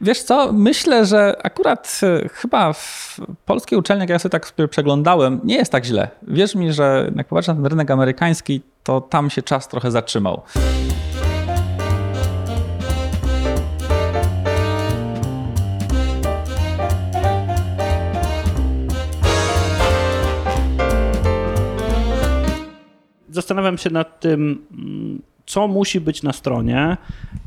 Wiesz 0.00 0.22
co, 0.22 0.52
myślę, 0.52 1.06
że 1.06 1.36
akurat 1.42 2.00
e, 2.02 2.28
chyba 2.28 2.72
w 2.72 3.20
polskiej 3.46 3.78
uczelni, 3.78 4.00
jak 4.00 4.10
ja 4.10 4.18
sobie 4.18 4.30
tak 4.30 4.52
przeglądałem, 4.70 5.40
nie 5.44 5.54
jest 5.54 5.72
tak 5.72 5.84
źle. 5.84 6.08
Wierz 6.28 6.54
mi, 6.54 6.72
że 6.72 7.12
jak 7.16 7.28
popatrzę 7.28 7.54
na 7.54 7.56
ten 7.56 7.66
rynek 7.66 7.90
amerykański, 7.90 8.60
to 8.82 9.00
tam 9.00 9.30
się 9.30 9.42
czas 9.42 9.68
trochę 9.68 9.90
zatrzymał. 9.90 10.42
Zastanawiam 23.32 23.78
się 23.78 23.90
nad 23.90 24.20
tym, 24.20 24.66
mm, 24.72 25.22
co 25.52 25.68
musi 25.68 26.00
być 26.00 26.22
na 26.22 26.32
stronie, 26.32 26.96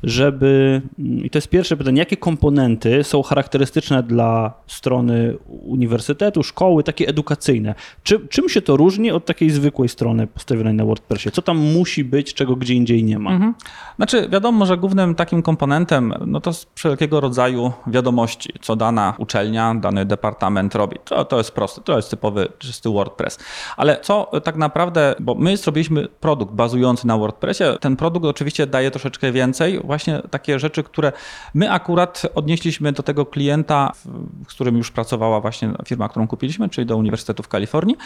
żeby. 0.03 0.81
I 1.23 1.29
to 1.29 1.37
jest 1.37 1.49
pierwsze 1.49 1.77
pytanie, 1.77 1.99
jakie 1.99 2.17
komponenty 2.17 3.03
są 3.03 3.23
charakterystyczne 3.23 4.03
dla 4.03 4.53
strony 4.67 5.37
uniwersytetu, 5.47 6.43
szkoły, 6.43 6.83
takie 6.83 7.07
edukacyjne? 7.07 7.75
Czy, 8.03 8.27
czym 8.27 8.49
się 8.49 8.61
to 8.61 8.77
różni 8.77 9.11
od 9.11 9.25
takiej 9.25 9.49
zwykłej 9.49 9.89
strony 9.89 10.27
postawionej 10.27 10.73
na 10.73 10.85
WordPressie? 10.85 11.31
Co 11.31 11.41
tam 11.41 11.57
musi 11.57 12.03
być, 12.03 12.33
czego 12.33 12.55
gdzie 12.55 12.73
indziej 12.73 13.03
nie 13.03 13.19
ma? 13.19 13.31
Mhm. 13.31 13.53
Znaczy, 13.95 14.29
wiadomo, 14.29 14.65
że 14.65 14.77
głównym 14.77 15.15
takim 15.15 15.41
komponentem 15.41 16.13
no 16.25 16.41
to 16.41 16.49
jest 16.49 16.69
wszelkiego 16.75 17.19
rodzaju 17.19 17.71
wiadomości, 17.87 18.53
co 18.61 18.75
dana 18.75 19.13
uczelnia, 19.17 19.75
dany 19.75 20.05
departament 20.05 20.75
robi. 20.75 20.97
To, 21.05 21.25
to 21.25 21.37
jest 21.37 21.51
proste, 21.51 21.81
to 21.81 21.95
jest 21.95 22.09
typowy, 22.09 22.47
czysty 22.59 22.89
WordPress. 22.89 23.39
Ale 23.77 23.99
co 24.01 24.31
tak 24.43 24.55
naprawdę, 24.55 25.15
bo 25.19 25.35
my 25.35 25.57
zrobiliśmy 25.57 26.07
produkt 26.07 26.53
bazujący 26.53 27.07
na 27.07 27.17
WordPressie, 27.17 27.63
ten 27.79 27.94
produkt 27.95 28.25
oczywiście 28.25 28.67
daje 28.67 28.91
troszeczkę 28.91 29.31
więcej. 29.31 29.79
Właśnie 29.83 30.21
takie 30.29 30.59
rzeczy, 30.59 30.83
które 30.83 31.11
my 31.53 31.71
akurat 31.71 32.21
odnieśliśmy 32.35 32.91
do 32.91 33.03
tego 33.03 33.25
klienta, 33.25 33.91
z 34.47 34.53
którym 34.53 34.77
już 34.77 34.91
pracowała 34.91 35.41
właśnie 35.41 35.71
firma, 35.85 36.09
którą 36.09 36.27
kupiliśmy, 36.27 36.69
czyli 36.69 36.87
do 36.87 36.97
Uniwersytetu 36.97 37.43
w 37.43 37.47
Kalifornii. 37.47 37.97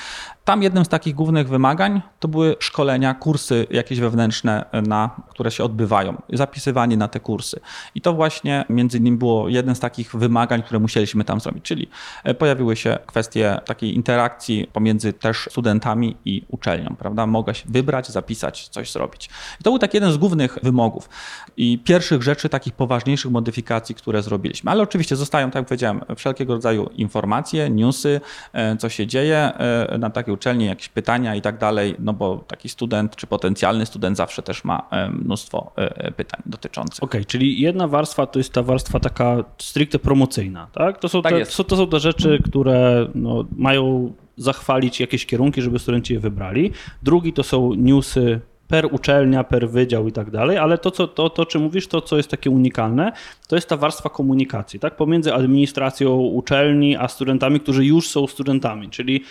Tam 0.45 0.63
jednym 0.63 0.85
z 0.85 0.89
takich 0.89 1.15
głównych 1.15 1.49
wymagań 1.49 2.01
to 2.19 2.27
były 2.27 2.55
szkolenia, 2.59 3.13
kursy 3.13 3.67
jakieś 3.71 3.99
wewnętrzne, 3.99 4.65
na, 4.87 5.09
które 5.29 5.51
się 5.51 5.63
odbywają, 5.63 6.21
zapisywanie 6.33 6.97
na 6.97 7.07
te 7.07 7.19
kursy. 7.19 7.59
I 7.95 8.01
to 8.01 8.13
właśnie 8.13 8.65
między 8.69 8.97
innymi 8.97 9.17
było 9.17 9.49
jeden 9.49 9.75
z 9.75 9.79
takich 9.79 10.15
wymagań, 10.15 10.63
które 10.63 10.79
musieliśmy 10.79 11.23
tam 11.23 11.39
zrobić, 11.39 11.63
czyli 11.63 11.89
e, 12.23 12.33
pojawiły 12.33 12.75
się 12.75 12.97
kwestie 13.05 13.59
takiej 13.65 13.95
interakcji 13.95 14.67
pomiędzy 14.73 15.13
też 15.13 15.47
studentami 15.51 16.17
i 16.25 16.45
uczelnią, 16.47 16.95
prawda? 16.99 17.27
Mogę 17.27 17.55
się 17.55 17.65
wybrać, 17.69 18.07
zapisać, 18.07 18.67
coś 18.67 18.91
zrobić. 18.91 19.29
I 19.59 19.63
to 19.63 19.68
był 19.69 19.79
taki 19.79 19.97
jeden 19.97 20.11
z 20.11 20.17
głównych 20.17 20.57
wymogów 20.63 21.09
i 21.57 21.79
pierwszych 21.83 22.23
rzeczy, 22.23 22.49
takich 22.49 22.73
poważniejszych 22.73 23.31
modyfikacji, 23.31 23.95
które 23.95 24.21
zrobiliśmy. 24.21 24.71
Ale 24.71 24.83
oczywiście 24.83 25.15
zostają, 25.15 25.47
tak 25.47 25.55
jak 25.55 25.65
powiedziałem, 25.65 26.01
wszelkiego 26.15 26.53
rodzaju 26.53 26.89
informacje, 26.95 27.69
newsy, 27.69 28.21
e, 28.53 28.77
co 28.77 28.89
się 28.89 29.07
dzieje 29.07 29.37
e, 29.37 29.97
na 29.97 30.09
takiej 30.09 30.33
uczelni, 30.33 30.65
jakieś 30.65 30.89
pytania 30.89 31.35
i 31.35 31.41
tak 31.41 31.57
dalej, 31.57 31.95
no 31.99 32.13
bo 32.13 32.37
taki 32.47 32.69
student 32.69 33.15
czy 33.15 33.27
potencjalny 33.27 33.85
student 33.85 34.17
zawsze 34.17 34.41
też 34.41 34.63
ma 34.63 34.87
e, 34.91 35.09
mnóstwo 35.09 35.71
pytań 36.15 36.41
dotyczących. 36.45 37.03
Okej, 37.03 37.25
czyli 37.25 37.61
jedna 37.61 37.87
warstwa 37.87 38.25
to 38.25 38.39
jest 38.39 38.53
ta 38.53 38.63
warstwa 38.63 38.99
taka 38.99 39.43
stricte 39.57 39.99
promocyjna, 39.99 40.67
tak? 40.73 40.99
To 40.99 41.09
są, 41.09 41.21
Tak 41.21 41.33
te, 41.33 41.45
to, 41.45 41.63
to 41.63 41.77
są 41.77 41.87
te 41.87 41.99
rzeczy, 41.99 42.39
które 42.45 43.07
no, 43.15 43.45
mają 43.57 44.13
zachwalić 44.37 44.99
jakieś 44.99 45.25
kierunki, 45.25 45.61
żeby 45.61 45.79
studenci 45.79 46.13
je 46.13 46.19
wybrali. 46.19 46.71
Drugi 47.03 47.33
to 47.33 47.43
są 47.43 47.73
newsy 47.73 48.41
per 48.69 48.87
uczelnia, 48.91 49.43
per 49.43 49.69
wydział 49.69 50.07
i 50.07 50.11
tak 50.11 50.31
dalej, 50.31 50.57
ale 50.57 50.77
to, 50.77 50.91
co, 50.91 51.07
to, 51.07 51.29
to, 51.29 51.45
czy 51.45 51.59
mówisz, 51.59 51.87
to, 51.87 52.01
co 52.01 52.17
jest 52.17 52.29
takie 52.29 52.49
unikalne, 52.49 53.11
to 53.47 53.55
jest 53.55 53.69
ta 53.69 53.77
warstwa 53.77 54.09
komunikacji, 54.09 54.79
tak? 54.79 54.95
Pomiędzy 54.95 55.33
administracją 55.33 56.15
uczelni, 56.15 56.97
a 56.97 57.07
studentami, 57.07 57.59
którzy 57.59 57.85
już 57.85 58.09
są 58.09 58.27
studentami, 58.27 58.89
czyli 58.89 59.23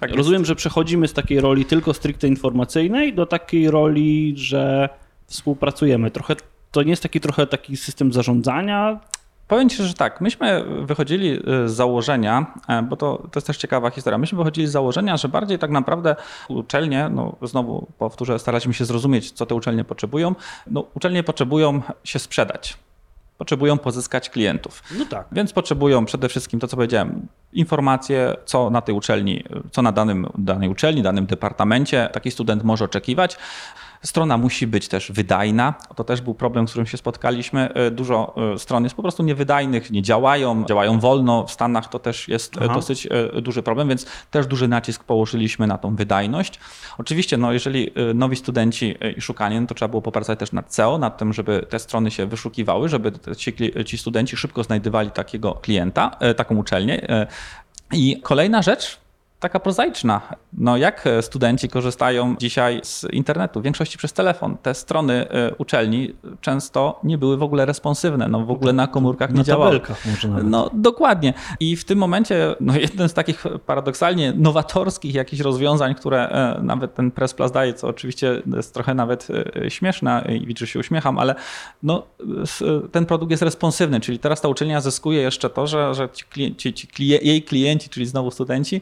Tak 0.00 0.14
rozumiem, 0.14 0.44
że 0.44 0.54
przechodzimy 0.54 1.08
z 1.08 1.12
takiej 1.12 1.40
roli 1.40 1.64
tylko 1.64 1.94
stricte 1.94 2.28
informacyjnej 2.28 3.14
do 3.14 3.26
takiej 3.26 3.70
roli, 3.70 4.32
że 4.36 4.88
współpracujemy. 5.26 6.10
Trochę 6.10 6.36
to 6.70 6.82
nie 6.82 6.90
jest 6.90 7.02
taki 7.02 7.20
trochę 7.20 7.46
taki 7.46 7.76
system 7.76 8.12
zarządzania. 8.12 9.00
Powiem 9.48 9.68
Ci, 9.68 9.82
że 9.82 9.94
tak, 9.94 10.20
myśmy 10.20 10.64
wychodzili 10.86 11.32
y, 11.32 11.68
z 11.68 11.72
założenia, 11.72 12.46
e, 12.68 12.82
bo 12.82 12.96
to, 12.96 13.16
to 13.16 13.38
jest 13.38 13.46
też 13.46 13.56
ciekawa 13.56 13.90
historia, 13.90 14.18
myśmy 14.18 14.38
wychodzili 14.38 14.66
z 14.66 14.70
założenia, 14.70 15.16
że 15.16 15.28
bardziej 15.28 15.58
tak 15.58 15.70
naprawdę 15.70 16.16
uczelnie, 16.48 17.08
no 17.08 17.36
znowu 17.42 17.86
powtórzę, 17.98 18.38
staraliśmy 18.38 18.74
się 18.74 18.84
zrozumieć, 18.84 19.32
co 19.32 19.46
te 19.46 19.54
uczelnie 19.54 19.84
potrzebują. 19.84 20.34
No, 20.66 20.84
uczelnie 20.94 21.22
potrzebują 21.22 21.82
się 22.04 22.18
sprzedać, 22.18 22.76
potrzebują 23.38 23.78
pozyskać 23.78 24.30
klientów. 24.30 24.82
No 24.98 25.04
tak. 25.04 25.26
Więc 25.32 25.52
potrzebują 25.52 26.04
przede 26.04 26.28
wszystkim 26.28 26.60
to, 26.60 26.68
co 26.68 26.76
powiedziałem, 26.76 27.26
informacje, 27.52 28.36
co 28.44 28.70
na 28.70 28.80
tej 28.80 28.94
uczelni, 28.94 29.44
co 29.70 29.82
na 29.82 29.92
danym, 29.92 30.26
danej 30.38 30.68
uczelni, 30.68 31.02
danym 31.02 31.26
departamencie 31.26 32.08
taki 32.12 32.30
student 32.30 32.64
może 32.64 32.84
oczekiwać. 32.84 33.36
Strona 34.02 34.38
musi 34.38 34.66
być 34.66 34.88
też 34.88 35.12
wydajna. 35.12 35.74
To 35.96 36.04
też 36.04 36.20
był 36.20 36.34
problem, 36.34 36.68
z 36.68 36.70
którym 36.70 36.86
się 36.86 36.96
spotkaliśmy. 36.96 37.74
E, 37.74 37.90
Dużo 37.90 38.34
e, 38.54 38.58
stron 38.58 38.84
jest 38.84 38.96
po 38.96 39.02
prostu 39.02 39.22
niewydajnych, 39.22 39.90
nie 39.90 40.02
działają, 40.02 40.64
działają 40.64 41.00
wolno. 41.00 41.46
W 41.46 41.52
Stanach 41.52 41.88
to 41.88 41.98
też 41.98 42.28
jest 42.28 42.56
e, 42.56 42.60
Aha. 42.64 42.74
dosyć 42.74 43.08
duży 43.42 43.62
problem, 43.62 43.88
więc 43.88 44.06
też 44.30 44.46
duży 44.46 44.68
nacisk 44.68 45.04
położyliśmy 45.04 45.66
na 45.66 45.78
tą 45.78 45.96
wydajność. 45.96 46.60
Oczywiście, 46.98 47.36
no, 47.36 47.52
jeżeli 47.52 47.92
nowi 48.14 48.36
studenci 48.36 48.94
i 49.16 49.20
szukanie, 49.20 49.60
no 49.60 49.66
to 49.66 49.74
trzeba 49.74 49.88
było 49.88 50.02
popracować 50.02 50.38
też 50.38 50.52
nad 50.52 50.74
SEO, 50.74 50.98
nad 50.98 51.18
tym, 51.18 51.32
żeby 51.32 51.66
te 51.68 51.78
strony 51.78 52.10
się 52.10 52.26
wyszukiwały, 52.26 52.88
żeby 52.88 53.12
ci, 53.36 53.54
ci 53.86 53.98
studenci 53.98 54.36
szybko 54.36 54.62
znajdowali 54.62 55.10
takiego 55.10 55.54
klienta, 55.54 56.10
taką 56.36 56.56
uczelnię. 56.56 57.26
I 57.92 58.20
kolejna 58.22 58.62
rzecz, 58.62 58.98
taka 59.46 59.60
prozaiczna. 59.60 60.20
No 60.52 60.76
jak 60.76 61.06
e, 61.06 61.22
studenci 61.22 61.68
korzystają 61.68 62.36
dzisiaj 62.38 62.80
z 62.84 63.04
internetu? 63.12 63.60
W 63.60 63.62
większości 63.62 63.98
przez 63.98 64.12
telefon. 64.12 64.56
Te 64.62 64.74
strony 64.74 65.28
e, 65.30 65.54
uczelni 65.54 66.14
często 66.40 67.00
nie 67.04 67.18
były 67.18 67.36
w 67.36 67.42
ogóle 67.42 67.66
responsywne, 67.66 68.28
no 68.28 68.44
w 68.44 68.50
ogóle 68.50 68.72
na 68.72 68.86
komórkach 68.86 69.30
nie 69.30 69.38
Na 69.38 69.44
działały. 69.44 69.80
może 70.10 70.28
nawet. 70.28 70.46
No 70.46 70.70
dokładnie. 70.72 71.34
I 71.60 71.76
w 71.76 71.84
tym 71.84 71.98
momencie 71.98 72.54
no, 72.60 72.76
jeden 72.76 73.08
z 73.08 73.14
takich 73.14 73.44
paradoksalnie 73.66 74.32
nowatorskich 74.36 75.14
jakichś 75.14 75.42
rozwiązań, 75.42 75.94
które 75.94 76.28
e, 76.28 76.62
nawet 76.62 76.94
ten 76.94 77.10
Press 77.10 77.34
Plus 77.34 77.52
daje, 77.52 77.74
co 77.74 77.88
oczywiście 77.88 78.42
jest 78.56 78.74
trochę 78.74 78.94
nawet 78.94 79.28
śmieszne 79.68 80.24
i 80.40 80.46
widzę, 80.46 80.58
że 80.58 80.66
się 80.66 80.78
uśmiecham, 80.78 81.18
ale 81.18 81.34
no, 81.82 82.02
ten 82.92 83.06
produkt 83.06 83.30
jest 83.30 83.42
responsywny, 83.42 84.00
czyli 84.00 84.18
teraz 84.18 84.40
ta 84.40 84.48
uczelnia 84.48 84.80
zyskuje 84.80 85.20
jeszcze 85.22 85.50
to, 85.50 85.66
że, 85.66 85.94
że 85.94 86.08
ci 86.56 86.72
ci 86.74 86.86
klije, 86.86 87.18
jej 87.18 87.42
klienci, 87.42 87.88
czyli 87.88 88.06
znowu 88.06 88.30
studenci, 88.30 88.80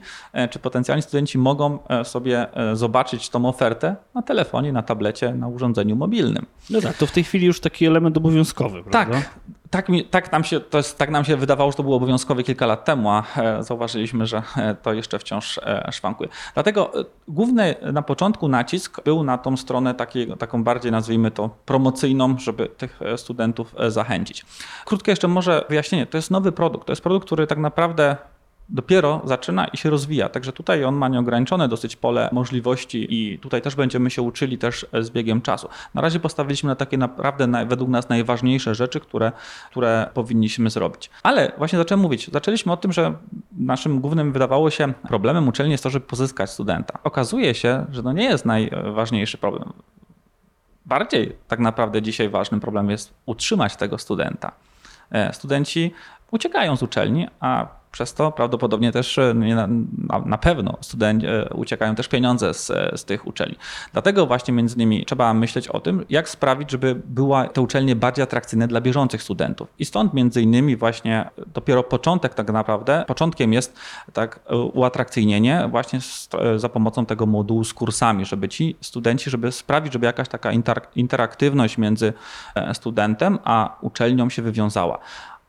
czy 0.54 0.58
potencjalni 0.58 1.02
studenci 1.02 1.38
mogą 1.38 1.78
e, 1.88 2.04
sobie 2.04 2.56
e, 2.56 2.76
zobaczyć 2.76 3.28
tą 3.28 3.46
ofertę 3.46 3.96
na 4.14 4.22
telefonie, 4.22 4.72
na 4.72 4.82
tablecie, 4.82 5.34
na 5.34 5.48
urządzeniu 5.48 5.96
mobilnym. 5.96 6.46
No 6.70 6.80
tak, 6.80 6.96
to 6.96 7.06
w 7.06 7.12
tej 7.12 7.24
chwili 7.24 7.46
już 7.46 7.60
taki 7.60 7.86
element 7.86 8.16
obowiązkowy, 8.16 8.82
Tak, 8.90 9.08
prawda? 9.08 9.28
tak, 9.70 9.88
mi, 9.88 10.04
tak, 10.04 10.32
nam 10.32 10.44
się, 10.44 10.60
to 10.60 10.78
jest, 10.78 10.98
tak 10.98 11.10
nam 11.10 11.24
się 11.24 11.36
wydawało, 11.36 11.70
że 11.70 11.76
to 11.76 11.82
było 11.82 11.96
obowiązkowe 11.96 12.42
kilka 12.42 12.66
lat 12.66 12.84
temu, 12.84 13.10
a 13.10 13.22
e, 13.36 13.62
zauważyliśmy, 13.62 14.26
że 14.26 14.42
to 14.82 14.92
jeszcze 14.92 15.18
wciąż 15.18 15.60
szwankuje. 15.90 16.28
Dlatego 16.54 16.92
główny 17.28 17.74
na 17.92 18.02
początku 18.02 18.48
nacisk 18.48 19.04
był 19.04 19.24
na 19.24 19.38
tą 19.38 19.56
stronę 19.56 19.94
takiego, 19.94 20.36
taką 20.36 20.64
bardziej 20.64 20.92
nazwijmy 20.92 21.30
to 21.30 21.50
promocyjną, 21.66 22.38
żeby 22.38 22.66
tych 22.68 23.00
studentów 23.16 23.74
zachęcić. 23.88 24.46
Krótkie 24.84 25.12
jeszcze 25.12 25.28
może 25.28 25.64
wyjaśnienie. 25.68 26.06
To 26.06 26.18
jest 26.18 26.30
nowy 26.30 26.52
produkt. 26.52 26.86
To 26.86 26.92
jest 26.92 27.02
produkt, 27.02 27.26
który 27.26 27.46
tak 27.46 27.58
naprawdę 27.58 28.16
dopiero 28.68 29.22
zaczyna 29.24 29.66
i 29.66 29.76
się 29.76 29.90
rozwija. 29.90 30.28
Także 30.28 30.52
tutaj 30.52 30.84
on 30.84 30.94
ma 30.94 31.08
nieograniczone 31.08 31.68
dosyć 31.68 31.96
pole 31.96 32.28
możliwości 32.32 33.06
i 33.10 33.38
tutaj 33.38 33.62
też 33.62 33.74
będziemy 33.74 34.10
się 34.10 34.22
uczyli 34.22 34.58
też 34.58 34.86
z 35.00 35.10
biegiem 35.10 35.42
czasu. 35.42 35.68
Na 35.94 36.02
razie 36.02 36.20
postawiliśmy 36.20 36.68
na 36.68 36.76
takie 36.76 36.98
naprawdę 36.98 37.66
według 37.66 37.90
nas 37.90 38.08
najważniejsze 38.08 38.74
rzeczy, 38.74 39.00
które, 39.00 39.32
które 39.70 40.10
powinniśmy 40.14 40.70
zrobić. 40.70 41.10
Ale 41.22 41.52
właśnie 41.58 41.78
zacząłem 41.78 42.00
mówić, 42.00 42.30
zaczęliśmy 42.32 42.72
o 42.72 42.76
tym, 42.76 42.92
że 42.92 43.14
naszym 43.58 44.00
głównym 44.00 44.32
wydawało 44.32 44.70
się 44.70 44.92
problemem 45.08 45.48
uczelni 45.48 45.72
jest 45.72 45.84
to, 45.84 45.90
żeby 45.90 46.06
pozyskać 46.06 46.50
studenta. 46.50 46.98
Okazuje 47.04 47.54
się, 47.54 47.86
że 47.90 48.02
to 48.02 48.12
nie 48.12 48.24
jest 48.24 48.44
najważniejszy 48.44 49.38
problem. 49.38 49.72
Bardziej 50.86 51.36
tak 51.48 51.58
naprawdę 51.58 52.02
dzisiaj 52.02 52.28
ważnym 52.28 52.60
problemem 52.60 52.90
jest 52.90 53.14
utrzymać 53.26 53.76
tego 53.76 53.98
studenta. 53.98 54.52
E, 55.10 55.32
Studenci 55.32 55.92
uciekają 56.30 56.76
z 56.76 56.82
uczelni, 56.82 57.28
a 57.40 57.66
przez 57.94 58.14
to 58.14 58.32
prawdopodobnie 58.32 58.92
też 58.92 59.18
e, 59.18 59.34
na, 60.26 60.38
pewno 60.38 60.78
studenci 60.80 61.26
e, 61.26 61.48
uciekają 61.48 61.94
też 61.94 62.08
pieniądze 62.08 62.54
z, 62.54 62.70
e, 62.70 62.92
z 62.96 63.04
tych 63.04 63.26
uczelni. 63.26 63.56
Dlatego 63.92 64.26
właśnie 64.26 64.54
między 64.54 64.74
innymi 64.76 65.04
trzeba 65.04 65.34
myśleć 65.34 65.68
o 65.68 65.80
tym, 65.80 66.04
jak 66.10 66.28
sprawić, 66.28 66.70
żeby 66.70 66.94
była 66.94 67.48
te 67.48 67.60
uczelnie 67.60 67.96
bardziej 67.96 68.22
atrakcyjne 68.22 68.68
dla 68.68 68.80
bieżących 68.80 69.22
studentów. 69.22 69.68
I 69.78 69.84
stąd 69.84 70.14
między 70.14 70.42
innymi 70.42 70.76
właśnie 70.76 71.30
dopiero 71.54 71.82
początek 71.82 72.34
tak 72.34 72.52
naprawdę, 72.52 73.04
początkiem 73.06 73.52
jest 73.52 73.76
tak 74.12 74.40
uatrakcyjnienie 74.72 75.68
właśnie 75.70 76.00
z, 76.00 76.28
za 76.56 76.68
pomocą 76.68 77.06
tego 77.06 77.26
modułu 77.26 77.64
z 77.64 77.74
kursami, 77.74 78.24
żeby 78.24 78.48
ci 78.48 78.76
studenci, 78.80 79.30
żeby 79.30 79.52
sprawić, 79.52 79.92
żeby 79.92 80.06
jakaś 80.06 80.28
taka 80.28 80.52
inter, 80.52 80.80
interaktywność 80.96 81.78
między 81.78 82.12
studentem 82.72 83.38
a 83.44 83.76
uczelnią 83.80 84.30
się 84.30 84.42
wywiązała. 84.42 84.98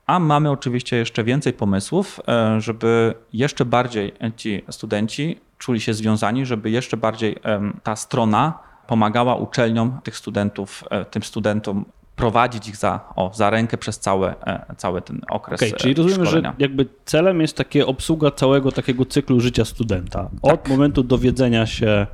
A 0.07 0.19
mamy 0.19 0.51
oczywiście 0.51 0.97
jeszcze 0.97 1.24
więcej 1.24 1.53
pomysłów, 1.53 2.19
e, 2.27 2.62
żeby 2.62 3.13
jeszcze 3.33 3.65
bardziej 3.65 4.13
ci 4.38 4.63
studenci 4.69 5.39
czuli 5.57 5.81
się 5.81 5.93
związani, 5.93 6.45
żeby 6.45 6.69
jeszcze 6.69 6.97
bardziej 6.97 7.35
em, 7.43 7.79
ta 7.83 7.95
strona 7.95 8.59
pomagała 8.88 9.35
uczelniom 9.35 10.00
tych 10.03 10.17
studentów, 10.17 10.83
e, 10.89 11.05
tym 11.05 11.24
studentom 11.24 11.85
prowadzić 12.15 12.67
ich 12.67 12.75
za, 12.77 13.00
o, 13.15 13.31
za 13.33 13.50
rękę 13.50 13.77
przez 13.77 14.00
całe, 14.00 14.35
e, 14.47 14.75
cały 14.77 15.01
ten 15.01 15.21
okres 15.29 15.62
e, 15.63 15.71
czyli 15.71 15.93
rozumiem, 15.93 16.25
szkolenia. 16.25 16.50
że 16.50 16.55
jakby 16.59 16.85
celem 17.05 17.41
jest 17.41 17.57
takie 17.57 17.85
obsługa 17.85 18.31
całego 18.31 18.71
takiego 18.71 19.05
cyklu 19.05 19.39
życia 19.39 19.65
studenta. 19.65 20.29
Od 20.41 20.62
Tak. 20.63 20.69
momentu 20.69 21.03
dowiedzenia 21.03 21.65
się, 21.65 22.07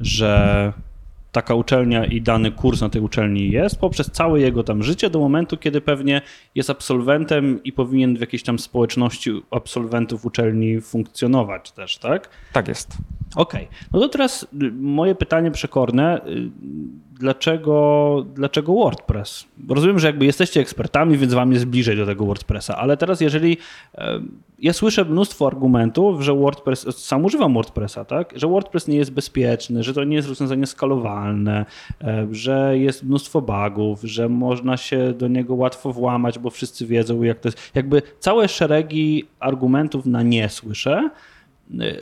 że 0.00 0.72
taka 1.32 1.54
uczelnia 1.54 2.04
i 2.04 2.20
dany 2.20 2.52
kurs 2.52 2.80
na 2.80 2.88
tej 2.88 3.02
uczelni 3.02 3.50
jest, 3.50 3.80
poprzez 3.80 4.10
całe 4.10 4.40
jego 4.40 4.64
tam 4.64 4.82
życie 4.82 5.10
do 5.10 5.18
momentu, 5.18 5.56
kiedy 5.56 5.80
pewnie 5.80 6.22
jest 6.54 6.70
absolwentem 6.70 7.62
i 7.64 7.72
powinien 7.72 8.16
w 8.16 8.20
jakiejś 8.20 8.42
tam 8.42 8.58
społeczności 8.58 9.42
absolwentów 9.50 10.24
uczelni 10.24 10.80
funkcjonować 10.80 11.72
też, 11.72 11.98
tak? 11.98 12.28
Tak 12.52 12.68
jest. 12.68 12.96
Okej, 13.36 13.68
no 13.92 14.00
to 14.00 14.08
teraz 14.08 14.42
y, 14.42 14.72
moje 14.72 15.14
pytanie 15.14 15.50
przekorne. 15.50 16.20
y, 16.26 16.50
dlaczego, 17.18 18.26
dlaczego 18.34 18.74
WordPress? 18.74 19.46
Rozumiem, 19.68 19.98
że 19.98 20.06
jakby 20.06 20.26
jesteście 20.26 20.60
ekspertami, 20.60 21.18
więc 21.18 21.34
wam 21.34 21.52
jest 21.52 21.64
bliżej 21.64 21.96
do 21.96 22.06
tego 22.06 22.26
WordPressa, 22.26 22.76
ale 22.76 22.96
teraz 22.96 23.20
jeżeli 23.20 23.56
e, 23.94 24.20
ja 24.58 24.72
słyszę 24.72 25.04
mnóstwo 25.04 25.46
argumentów, 25.46 26.22
że 26.22 26.34
WordPress, 26.34 27.04
sam 27.04 27.24
używam 27.24 27.54
WordPressa, 27.54 28.04
tak? 28.04 28.32
Że 28.36 28.46
WordPress 28.46 28.88
nie 28.88 28.96
jest 28.96 29.12
bezpieczny, 29.12 29.82
że 29.82 29.94
to 29.94 30.04
nie 30.04 30.16
jest 30.16 30.28
rozwiązanie 30.28 30.66
skalowalne, 30.66 31.66
że 32.30 32.78
jest 32.78 33.04
mnóstwo 33.04 33.42
bugów, 33.42 34.02
że 34.02 34.28
można 34.28 34.76
się 34.76 35.12
do 35.12 35.28
niego 35.28 35.54
łatwo 35.54 35.92
włamać, 35.92 36.38
bo 36.38 36.50
wszyscy 36.50 36.86
wiedzą 36.86 37.22
jak 37.22 37.40
to 37.40 37.48
jest. 37.48 37.70
Jakby 37.74 38.02
całe 38.18 38.48
szeregi 38.48 39.24
argumentów 39.40 40.06
na 40.06 40.22
nie 40.22 40.48
słyszę. 40.48 41.10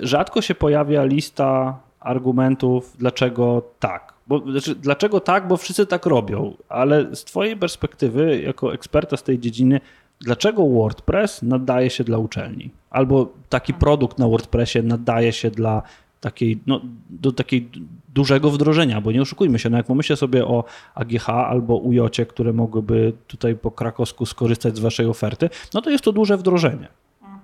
Rzadko 0.00 0.42
się 0.42 0.54
pojawia 0.54 1.04
lista 1.04 1.78
argumentów, 2.00 2.96
dlaczego 2.99 3.62
tak. 3.78 4.14
Bo, 4.26 4.38
znaczy, 4.50 4.75
dlaczego 4.75 5.20
tak, 5.20 5.49
bo 5.49 5.56
wszyscy 5.56 5.87
tak 5.87 6.06
robią, 6.06 6.54
ale 6.68 7.16
z 7.16 7.25
Twojej 7.25 7.56
perspektywy, 7.56 8.40
jako 8.40 8.75
eksperta 8.75 9.16
z 9.16 9.23
tej 9.23 9.38
dziedziny, 9.38 9.80
dlaczego 10.20 10.68
WordPress 10.68 11.42
nadaje 11.42 11.90
się 11.90 12.04
dla 12.04 12.18
uczelni? 12.18 12.70
Albo 12.90 13.32
taki 13.49 13.75
produkt 13.75 14.18
na 14.18 14.28
WordPressie 14.28 14.82
nadaje 14.82 15.32
się 15.32 15.50
dla 15.50 15.82
takiej, 16.20 16.61
no, 16.66 16.80
do 17.11 17.32
takiej 17.32 17.70
dużego 18.14 18.50
wdrożenia, 18.50 19.00
bo 19.00 19.12
nie 19.12 19.23
oszukujmy 19.23 19.58
się, 19.58 19.70
no 19.70 19.76
jak 19.76 19.87
pomyślę 19.87 20.16
sobie 20.16 20.46
o 20.46 20.64
AGH 20.94 21.28
albo 21.28 21.76
UJ, 21.76 22.00
które 22.28 22.52
mogłyby 22.52 23.12
tutaj 23.26 23.54
po 23.54 23.70
krakowsku 23.70 24.26
skorzystać 24.26 24.76
z 24.76 24.80
Waszej 24.80 25.06
oferty, 25.06 25.50
no 25.75 25.82
to 25.82 25.90
jest 25.90 26.04
to 26.04 26.12
duże 26.12 26.37
wdrożenie. 26.37 26.88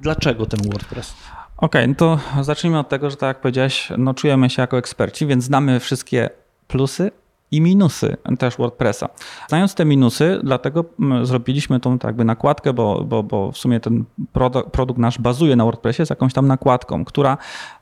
Dlaczego 0.00 0.46
ten 0.46 0.60
WordPress? 0.70 1.14
Okej, 1.62 1.88
no 1.88 1.94
to 1.94 2.18
zacznijmy 2.40 2.78
od 2.78 2.88
tego, 2.88 3.10
że 3.10 3.16
tak 3.16 3.28
jak 3.28 3.40
powiedziałeś, 3.40 3.88
no 3.98 4.14
czujemy 4.14 4.50
się 4.50 4.62
jako 4.62 4.78
eksperci, 4.78 5.26
więc 5.26 5.44
znamy 5.44 5.80
wszystkie 5.80 6.30
plusy 6.68 7.10
i 7.52 7.60
minusy 7.60 8.16
też 8.38 8.56
WordPressa. 8.56 9.08
Znając 9.48 9.74
te 9.74 9.84
minusy, 9.84 10.40
dlatego 10.44 10.84
mm, 11.00 11.26
zrobiliśmy 11.26 11.80
tą 11.80 11.98
tak 11.98 12.08
jakby 12.08 12.24
nakładkę, 12.24 12.72
bo, 12.72 13.04
bo, 13.04 13.22
bo 13.22 13.52
w 13.52 13.58
sumie 13.58 13.80
ten 13.80 14.04
produ- 14.34 14.70
produkt 14.70 15.00
nasz 15.00 15.18
bazuje 15.18 15.56
na 15.56 15.64
WordPressie 15.64 16.06
z 16.06 16.10
jakąś 16.10 16.32
tam 16.32 16.46
nakładką, 16.46 17.04
która 17.04 17.32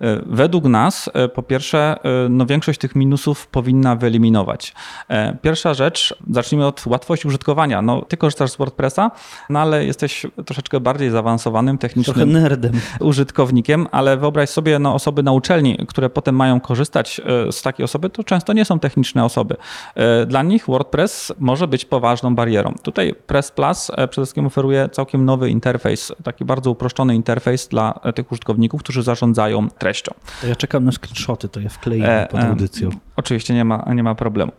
y, 0.02 0.06
według 0.26 0.64
nas 0.64 1.10
y, 1.24 1.28
po 1.28 1.42
pierwsze 1.42 1.96
y, 2.26 2.28
no 2.28 2.46
większość 2.46 2.78
tych 2.80 2.94
minusów 2.96 3.46
powinna 3.46 3.96
wyeliminować. 3.96 4.74
E, 5.08 5.36
Pierwsza 5.42 5.74
rzecz, 5.74 6.14
zacznijmy 6.30 6.66
od 6.66 6.86
łatwości 6.86 7.28
użytkowania. 7.28 7.82
No, 7.82 8.02
ty 8.02 8.16
korzystasz 8.16 8.50
z 8.50 8.56
WordPressa, 8.56 9.10
no 9.50 9.60
ale 9.60 9.84
jesteś 9.84 10.26
troszeczkę 10.46 10.80
bardziej 10.80 11.10
zaawansowanym 11.10 11.78
Trochę 11.78 11.94
technicznym 11.94 12.32
nerdem. 12.32 12.72
użytkownikiem, 13.00 13.86
ale 13.90 14.16
wyobraź 14.16 14.50
sobie 14.50 14.78
no, 14.78 14.94
osoby 14.94 15.22
na 15.22 15.32
uczelni, 15.32 15.78
które 15.88 16.10
potem 16.10 16.36
mają 16.36 16.60
korzystać 16.60 17.20
e, 17.48 17.52
z 17.52 17.62
takiej 17.62 17.84
osoby, 17.84 18.10
to 18.10 18.24
często 18.24 18.52
nie 18.52 18.64
są 18.64 18.78
techniczne 18.78 19.24
osoby. 19.24 19.56
E, 19.94 20.26
Dla 20.26 20.42
nich 20.42 20.66
WordPress 20.66 21.32
może 21.38 21.68
być 21.68 21.84
poważną 21.84 22.34
barierą. 22.34 22.74
Tutaj 22.82 23.14
Press 23.26 23.50
Plus 23.50 23.90
e, 23.90 23.92
przede 23.94 24.08
wszystkim 24.10 24.46
oferuje 24.46 24.88
całkiem 24.92 25.24
nowy 25.24 25.50
interfejs, 25.50 26.12
taki 26.22 26.44
bardzo 26.44 26.70
uproszczony 26.70 27.14
interfejs 27.14 27.68
dla 27.68 28.00
e, 28.02 28.12
tych 28.12 28.32
użytkowników, 28.32 28.82
którzy 28.82 29.02
zarządzają 29.02 29.68
treścią. 29.68 30.12
To 30.40 30.46
ja 30.46 30.56
czekam 30.56 30.84
na 30.84 30.92
screenshoty, 30.92 31.48
to 31.48 31.60
je 31.60 31.68
wkleję 31.68 32.26
pod 32.30 32.40
audycją. 32.40 32.90
Oczywiście 33.16 33.54
nie 33.54 33.64
ma, 33.64 33.84
nie 33.94 34.02
ma 34.02 34.14
problemu. 34.14 34.52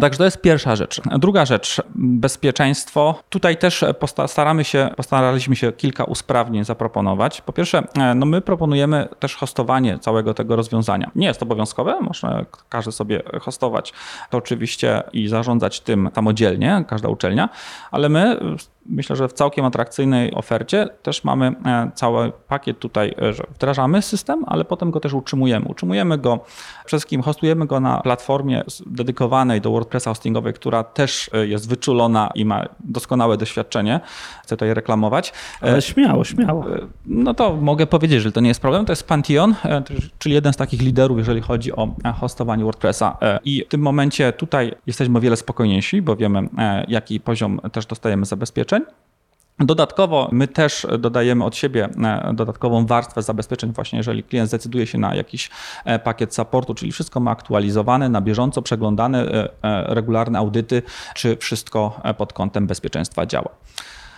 Także 0.00 0.18
to 0.18 0.24
jest 0.24 0.40
pierwsza 0.40 0.76
rzecz. 0.76 1.00
Druga 1.18 1.46
rzecz, 1.46 1.82
bezpieczeństwo. 1.94 3.22
Tutaj 3.28 3.56
też 3.56 3.84
posta- 3.98 4.28
staramy 4.28 4.64
się, 4.64 4.90
postaraliśmy 4.96 5.56
się 5.56 5.72
kilka 5.72 6.04
usprawnień 6.04 6.64
zaproponować. 6.64 7.40
Po 7.40 7.52
pierwsze, 7.52 7.82
e, 7.98 8.14
no 8.14 8.26
my 8.26 8.40
proponujemy 8.40 9.08
też 9.18 9.36
hostowanie 9.36 9.98
całego 9.98 10.34
tego 10.34 10.56
rozwiązania. 10.56 11.10
Nie 11.14 11.26
jest 11.26 11.42
obowiązkowe, 11.42 12.00
można 12.00 12.44
każdy 12.68 12.92
sobie 12.92 13.22
hostować 13.40 13.92
to 14.30 14.38
oczywiście 14.38 15.02
i 15.12 15.28
zarządzać 15.28 15.80
tym 15.80 16.10
samodzielnie, 16.14 16.84
każda 16.88 17.08
uczelnia, 17.08 17.48
ale 17.90 18.08
my 18.08 18.40
myślę, 18.86 19.16
że 19.16 19.28
w 19.28 19.32
całkiem 19.32 19.64
atrakcyjnej 19.64 20.34
ofercie 20.34 20.88
też 21.02 21.24
mamy 21.24 21.46
e, 21.64 21.90
cały 21.94 22.32
pakiet 22.48 22.78
tutaj, 22.78 23.14
e, 23.22 23.32
że 23.32 23.44
wdrażamy 23.54 24.02
system, 24.02 24.44
ale 24.46 24.64
potem 24.64 24.90
go 24.90 25.00
też 25.00 25.12
utrzymujemy. 25.12 25.66
Utrzymujemy 25.68 26.18
go, 26.18 26.38
przede 26.84 26.88
wszystkim 26.88 27.22
hostujemy 27.22 27.66
go 27.66 27.80
na 27.80 28.00
platformie 28.00 28.64
dedykowanej 28.86 29.60
do 29.60 29.70
WordPressa 29.70 30.10
hostingowej, 30.10 30.52
która 30.52 30.84
też 30.84 31.30
e, 31.32 31.46
jest 31.46 31.68
wyczulona 31.68 32.30
i 32.34 32.44
ma 32.44 32.64
doskonałe 32.80 33.36
doświadczenie. 33.36 34.00
Chcę 34.42 34.56
tutaj 34.56 34.74
reklamować. 34.74 35.32
Ale 35.60 35.82
śmiało, 35.82 36.24
śmiało. 36.24 36.64
no 37.06 37.34
to 37.34 37.56
mogę 37.56 37.86
powiedzieć, 37.86 38.22
że 38.22 38.32
to 38.32 38.40
nie 38.40 38.48
jest 38.48 38.60
problem. 38.60 38.84
To 38.84 38.92
jest 38.92 39.08
Pantheon, 39.08 39.54
czyli 40.18 40.34
jeden 40.34 40.52
z 40.52 40.56
takich 40.56 40.82
liderów, 40.82 41.18
jeżeli 41.18 41.40
chodzi 41.40 41.72
o 41.72 41.88
hostowanie 42.20 42.64
WordPressa. 42.64 43.16
I 43.44 43.64
w 43.66 43.68
tym 43.68 43.80
momencie 43.80 44.32
tutaj 44.32 44.74
jesteśmy 44.86 45.18
o 45.18 45.20
wiele 45.20 45.36
spokojniejsi, 45.36 46.02
bo 46.02 46.16
wiemy, 46.16 46.48
jaki 46.88 47.20
poziom 47.20 47.60
też 47.72 47.86
dostajemy 47.86 48.26
zabezpieczeń. 48.26 48.71
Dodatkowo 49.58 50.28
my 50.32 50.48
też 50.48 50.86
dodajemy 50.98 51.44
od 51.44 51.56
siebie 51.56 51.88
e, 52.04 52.34
dodatkową 52.34 52.86
warstwę 52.86 53.22
zabezpieczeń, 53.22 53.72
właśnie 53.72 53.96
jeżeli 53.96 54.22
klient 54.22 54.48
zdecyduje 54.48 54.86
się 54.86 54.98
na 54.98 55.14
jakiś 55.14 55.50
e, 55.84 55.98
pakiet 55.98 56.34
supportu, 56.34 56.74
czyli 56.74 56.92
wszystko 56.92 57.20
ma 57.20 57.30
aktualizowane, 57.30 58.08
na 58.08 58.20
bieżąco 58.20 58.62
przeglądane, 58.62 59.48
e, 59.62 59.94
regularne 59.94 60.38
audyty, 60.38 60.82
czy 61.14 61.36
wszystko 61.36 62.00
pod 62.18 62.32
kątem 62.32 62.66
bezpieczeństwa 62.66 63.26
działa. 63.26 63.48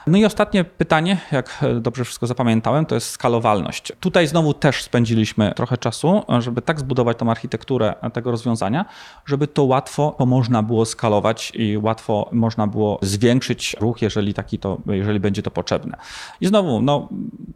No 0.07 0.19
i 0.19 0.25
ostatnie 0.25 0.65
pytanie, 0.65 1.21
jak 1.33 1.59
e, 1.63 1.81
dobrze 1.81 2.05
wszystko 2.05 2.27
zapamiętałem, 2.27 2.87
to 2.87 2.95
jest 2.95 3.11
skalowalność. 3.11 3.93
Tutaj 4.01 4.27
znowu 4.27 4.55
też 4.55 4.83
spędziliśmy 4.83 5.53
trochę 5.57 5.79
czasu, 5.79 6.23
żeby 6.39 6.63
tak 6.63 6.81
zbudować 6.81 7.19
tą 7.19 7.31
architekturę 7.31 7.95
tego 8.13 8.31
rozwiązania, 8.31 8.85
żeby 9.27 9.47
to 9.47 9.65
łatwo 9.65 10.17
można 10.27 10.63
było 10.63 10.85
skalować 10.85 11.53
i 11.55 11.79
łatwo 11.79 12.29
można 12.33 12.67
było 12.67 12.99
zwiększyć 13.03 13.77
ruch, 13.81 14.03
jeżeli 14.03 14.35
taki 14.35 14.59
to, 14.59 14.79
jeżeli 14.87 15.21
będzie 15.21 15.43
to 15.43 15.51
potrzebne. 15.51 15.97
I 16.41 16.47
znowu, 16.47 16.83
no, 16.83 17.09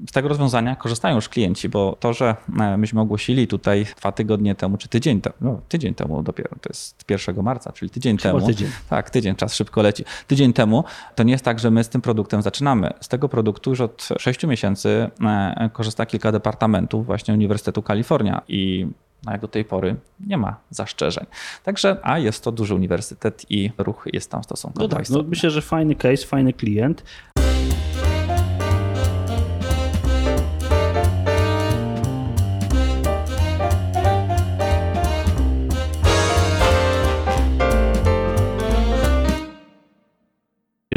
z 0.09 0.13
tego 0.13 0.29
rozwiązania 0.29 0.77
korzystają 0.77 1.15
już 1.15 1.29
klienci, 1.29 1.69
bo 1.69 1.97
to, 2.01 2.13
że 2.13 2.37
e, 2.61 2.77
myśmy 2.77 3.01
ogłosili 3.01 3.47
tutaj 3.47 3.87
dwa 3.97 4.13
tygodnie 4.13 4.55
temu, 4.55 4.77
czy 4.77 4.89
tydzień 4.89 5.21
temu, 5.21 5.37
no, 5.41 5.61
tydzień 5.69 5.95
temu 5.95 6.23
dopiero, 6.23 6.51
to 6.61 6.69
jest 6.69 7.05
1 7.11 7.43
marca, 7.43 7.73
czyli 7.73 7.91
tydzień 7.91 8.19
Chyba 8.19 8.35
temu. 8.35 8.47
tydzień. 8.47 8.71
Tak, 8.91 9.11
tydzień, 9.11 9.37
czas 9.37 9.55
szybko 9.55 9.83
leci. 9.83 10.05
Tydzień 10.27 10.53
temu 10.53 10.85
to 11.15 11.23
nie 11.23 11.33
jest 11.33 11.45
tak, 11.45 11.59
że 11.59 11.71
my 11.71 11.85
z 11.85 11.89
tym 11.89 12.01
produktem 12.01 12.38
zaczynamy. 12.43 12.91
Z 13.01 13.09
tego 13.09 13.29
produktu 13.29 13.71
już 13.71 13.81
od 13.81 14.09
6 14.19 14.47
miesięcy 14.47 15.11
e, 15.21 15.71
korzysta 15.73 16.07
kilka 16.07 16.33
departamentów 16.33 17.07
właśnie 17.07 17.35
Uniwersytetu 17.35 17.83
Kalifornia 17.83 18.43
i 18.49 18.87
no 19.25 19.33
jak 19.33 19.41
do 19.41 19.49
tej 19.49 19.65
pory 19.65 19.97
nie 20.27 20.37
ma 20.37 20.57
zastrzeżeń. 20.71 21.27
Także, 21.65 21.97
a 22.03 22.19
jest 22.19 22.45
to 22.45 22.53
duży 22.53 22.75
uniwersytet 22.75 23.47
i 23.51 23.71
ruch 23.79 24.05
jest 24.13 24.31
tam 24.31 24.45
stosunkowo 24.45 24.89
No 24.89 24.97
tak, 24.97 25.11
no 25.11 25.23
myślę, 25.23 25.51
że 25.51 25.63
fajny 25.63 25.95
case, 25.95 26.27
fajny 26.27 26.53
klient. 26.53 27.05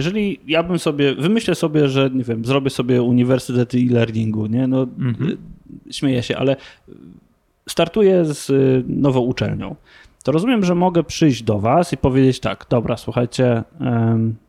Jeżeli 0.02 0.40
ja 0.48 0.64
bym 0.64 0.80
sobie, 0.80 1.16
wymyślę 1.16 1.56
sobie, 1.56 1.88
że 1.90 2.10
nie 2.14 2.24
wiem, 2.24 2.46
zrobię 2.46 2.70
sobie 2.70 3.02
uniwersytet 3.02 3.76
e-learningu, 3.76 4.46
nie? 4.48 4.68
No, 4.68 4.82
Mhm. 5.00 5.30
y, 5.90 5.94
śmieję 5.94 6.24
się, 6.24 6.38
ale 6.38 6.56
startuję 7.70 8.26
z 8.26 8.50
y, 8.50 8.84
nową 8.88 9.20
uczelnią. 9.20 9.76
To 10.24 10.32
rozumiem, 10.32 10.66
że 10.66 10.76
mogę 10.76 11.04
przyjść 11.04 11.44
do 11.44 11.60
Was 11.60 11.94
i 11.94 11.98
powiedzieć 11.98 12.40
tak, 12.40 12.66
dobra, 12.70 12.98
słuchajcie, 12.98 13.64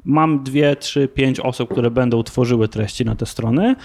mam 0.05 0.43
dwie, 0.45 0.77
trzy, 0.77 1.09
pięć 1.09 1.41
osób, 1.41 1.71
które 1.73 1.91
będą 1.91 2.23
tworzyły 2.23 2.69
treści 2.69 3.05
na 3.05 3.15
te 3.17 3.27
strony, 3.27 3.77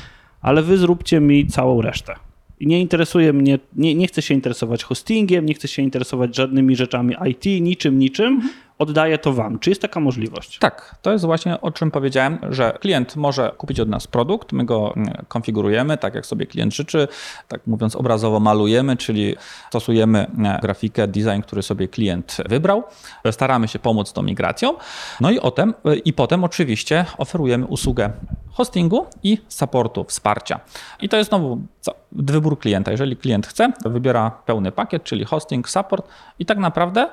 ale 0.41 0.61
Wy 0.63 0.77
zróbcie 0.77 1.19
mi 1.19 1.47
całą 1.47 1.81
resztę. 1.81 2.13
Nie 2.61 2.81
interesuje 2.81 3.33
mnie, 3.33 3.59
nie, 3.75 3.95
nie 3.95 4.07
chcę 4.07 4.21
się 4.21 4.33
interesować 4.33 4.83
hostingiem, 4.83 5.45
nie 5.45 5.53
chcę 5.53 5.67
się 5.67 5.81
interesować 5.81 6.35
żadnymi 6.35 6.75
rzeczami 6.75 7.15
IT, 7.29 7.45
niczym, 7.61 7.99
niczym. 7.99 8.41
Oddaję 8.79 9.17
to 9.17 9.33
Wam. 9.33 9.59
Czy 9.59 9.69
jest 9.69 9.81
taka 9.81 9.99
możliwość? 9.99 10.59
Tak, 10.59 10.95
to 11.01 11.11
jest 11.11 11.25
właśnie 11.25 11.61
o 11.61 11.71
czym 11.71 11.91
powiedziałem, 11.91 12.39
że 12.49 12.77
klient 12.81 13.15
może 13.15 13.51
kupić 13.57 13.79
od 13.79 13.89
nas 13.89 14.07
produkt, 14.07 14.51
my 14.51 14.65
go 14.65 14.93
mm, 14.95 15.25
konfigurujemy 15.27 15.97
tak, 15.97 16.15
jak 16.15 16.25
sobie 16.25 16.45
klient 16.45 16.75
życzy, 16.75 17.07
tak 17.47 17.67
mówiąc 17.67 17.95
obrazowo 17.95 18.39
malujemy, 18.39 18.97
czyli 18.97 19.35
stosujemy 19.69 20.27
e, 20.45 20.59
grafikę, 20.61 21.07
design, 21.07 21.41
który 21.41 21.63
sobie 21.63 21.87
klient 21.87 22.37
wybrał, 22.49 22.83
staramy 23.31 23.67
się 23.67 23.79
pomóc 23.79 24.13
tą 24.13 24.21
migracją, 24.21 24.73
no 25.21 25.31
i, 25.31 25.39
potem, 25.39 25.73
i 26.05 26.13
potem 26.13 26.43
oczywiście 26.43 27.05
oferujemy 27.17 27.65
usługę 27.65 28.11
hostingu 28.51 29.05
i 29.23 29.37
supportu, 29.47 30.03
wsparcia. 30.03 30.59
I 31.01 31.09
to 31.09 31.17
jest 31.17 31.29
znowu 31.29 31.61
wybór 32.11 32.59
klienta. 32.59 32.91
Jeżeli 32.91 33.17
klient 33.17 33.47
chce, 33.47 33.71
wybiera 33.85 34.31
pełny 34.45 34.71
pakiet, 34.71 35.03
czyli 35.03 35.25
hosting, 35.25 35.69
support 35.69 36.07
i 36.39 36.45
tak 36.45 36.57
naprawdę 36.57 37.09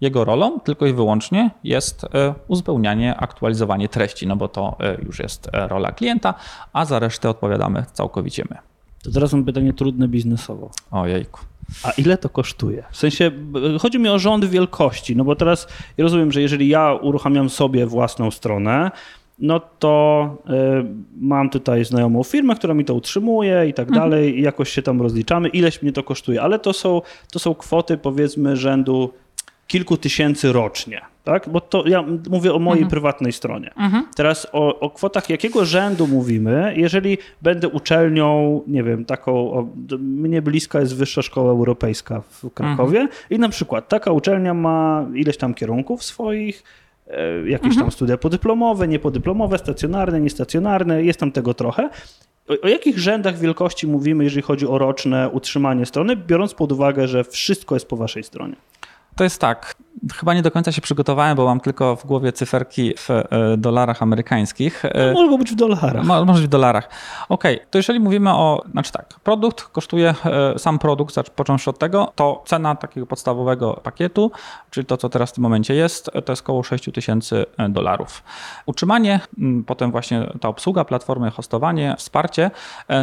jego 0.00 0.24
rolą 0.24 0.60
tylko 0.60 0.86
i 0.86 0.92
wyłącznie 0.92 1.50
jest 1.64 2.04
e, 2.04 2.34
uzupełnianie, 2.48 3.16
aktualizowanie 3.16 3.88
treści, 3.88 4.26
no 4.26 4.36
bo 4.36 4.48
to 4.48 4.76
e, 4.80 4.96
już 5.02 5.18
jest 5.18 5.48
e, 5.52 5.68
rola 5.68 5.92
klienta, 5.92 6.34
a 6.72 6.84
za 6.84 6.98
resztę 6.98 7.30
odpowiadamy 7.30 7.84
całkowicie 7.92 8.44
my. 8.50 8.56
To 9.02 9.10
teraz 9.10 9.32
mam 9.32 9.44
pytanie 9.44 9.72
trudne 9.72 10.08
biznesowo. 10.08 10.70
Ojejku. 10.90 11.40
A 11.82 11.90
ile 11.90 12.18
to 12.18 12.28
kosztuje? 12.28 12.84
W 12.90 12.96
sensie, 12.96 13.30
chodzi 13.80 13.98
mi 13.98 14.08
o 14.08 14.18
rząd 14.18 14.44
wielkości, 14.44 15.16
no 15.16 15.24
bo 15.24 15.36
teraz 15.36 15.68
ja 15.96 16.02
rozumiem, 16.02 16.32
że 16.32 16.42
jeżeli 16.42 16.68
ja 16.68 16.94
uruchamiam 16.94 17.50
sobie 17.50 17.86
własną 17.86 18.30
stronę, 18.30 18.90
no 19.38 19.60
to 19.78 20.36
y, 20.46 20.52
mam 21.20 21.50
tutaj 21.50 21.84
znajomą 21.84 22.22
firmę, 22.22 22.54
która 22.54 22.74
mi 22.74 22.84
to 22.84 22.94
utrzymuje 22.94 23.68
i 23.68 23.74
tak 23.74 23.90
dalej, 23.90 24.38
i 24.38 24.42
jakoś 24.42 24.70
się 24.70 24.82
tam 24.82 25.02
rozliczamy, 25.02 25.48
ileś 25.48 25.82
mnie 25.82 25.92
to 25.92 26.02
kosztuje, 26.02 26.42
ale 26.42 26.58
to 26.58 26.72
są, 26.72 27.02
to 27.32 27.38
są 27.38 27.54
kwoty 27.54 27.98
powiedzmy 27.98 28.56
rzędu 28.56 29.10
kilku 29.66 29.96
tysięcy 29.96 30.52
rocznie, 30.52 31.00
tak? 31.24 31.48
Bo 31.48 31.60
to 31.60 31.88
ja 31.88 32.04
mówię 32.30 32.54
o 32.54 32.58
mojej 32.58 32.86
prywatnej 32.86 33.32
stronie. 33.32 33.70
Teraz 34.16 34.46
o, 34.52 34.80
o 34.80 34.90
kwotach 34.90 35.30
jakiego 35.30 35.64
rzędu 35.64 36.06
mówimy, 36.06 36.74
jeżeli 36.76 37.18
będę 37.42 37.68
uczelnią, 37.68 38.60
nie 38.66 38.82
wiem, 38.82 39.04
taką, 39.04 39.52
o, 39.52 39.68
mnie 39.98 40.42
bliska 40.42 40.80
jest 40.80 40.96
Wyższa 40.96 41.22
Szkoła 41.22 41.50
Europejska 41.50 42.20
w 42.20 42.50
Krakowie 42.54 43.08
i 43.30 43.38
na 43.38 43.48
przykład 43.48 43.88
taka 43.88 44.12
uczelnia 44.12 44.54
ma 44.54 45.06
ileś 45.14 45.36
tam 45.36 45.54
kierunków 45.54 46.04
swoich, 46.04 46.62
e, 47.08 47.48
jakieś 47.48 47.76
tam 47.76 47.90
studia 47.90 48.16
podyplomowe, 48.16 48.88
niepodyplomowe, 48.88 49.58
stacjonarne, 49.58 50.20
niestacjonarne, 50.20 51.02
jest 51.02 51.20
tam 51.20 51.32
tego 51.32 51.54
trochę. 51.54 51.90
O, 52.48 52.54
o 52.62 52.68
jakich 52.68 52.98
rzędach 52.98 53.38
wielkości 53.38 53.86
mówimy, 53.86 54.24
jeżeli 54.24 54.42
chodzi 54.42 54.66
o 54.66 54.78
roczne 54.78 55.28
utrzymanie 55.28 55.86
strony, 55.86 56.16
biorąc 56.16 56.54
pod 56.54 56.72
uwagę, 56.72 57.08
że 57.08 57.24
wszystko 57.24 57.74
jest 57.76 57.88
po 57.88 57.96
waszej 57.96 58.22
stronie? 58.22 58.56
To 59.16 59.24
jest 59.24 59.40
tak. 59.40 59.74
Chyba 60.14 60.34
nie 60.34 60.42
do 60.42 60.50
końca 60.50 60.72
się 60.72 60.80
przygotowałem, 60.80 61.36
bo 61.36 61.44
mam 61.44 61.60
tylko 61.60 61.96
w 61.96 62.06
głowie 62.06 62.32
cyferki 62.32 62.94
w 62.98 63.10
e, 63.10 63.24
dolarach 63.58 64.02
amerykańskich. 64.02 64.84
E, 64.84 65.12
Mogą 65.12 65.38
być 65.38 65.50
w 65.52 65.54
dolarach. 65.54 66.04
Mo- 66.04 66.24
Może 66.24 66.42
w 66.42 66.48
dolarach. 66.48 66.88
Okej, 67.28 67.60
to 67.70 67.78
jeżeli 67.78 68.00
mówimy 68.00 68.30
o, 68.30 68.62
znaczy 68.70 68.92
tak, 68.92 69.06
produkt 69.24 69.62
kosztuje, 69.62 70.14
e, 70.54 70.58
sam 70.58 70.78
produkt, 70.78 71.30
począwszy 71.30 71.70
od 71.70 71.78
tego, 71.78 72.12
to 72.14 72.42
cena 72.46 72.74
takiego 72.74 73.06
podstawowego 73.06 73.80
pakietu, 73.82 74.30
czyli 74.70 74.86
to, 74.86 74.96
co 74.96 75.08
teraz 75.08 75.30
w 75.30 75.34
tym 75.34 75.42
momencie 75.42 75.74
jest, 75.74 76.10
to 76.24 76.32
jest 76.32 76.42
około 76.42 76.62
6 76.62 76.84
tysięcy 76.94 77.44
dolarów. 77.68 78.22
Utrzymanie, 78.66 79.20
potem 79.66 79.90
właśnie 79.90 80.26
ta 80.40 80.48
obsługa 80.48 80.84
platformy, 80.84 81.30
hostowanie, 81.30 81.94
wsparcie 81.98 82.50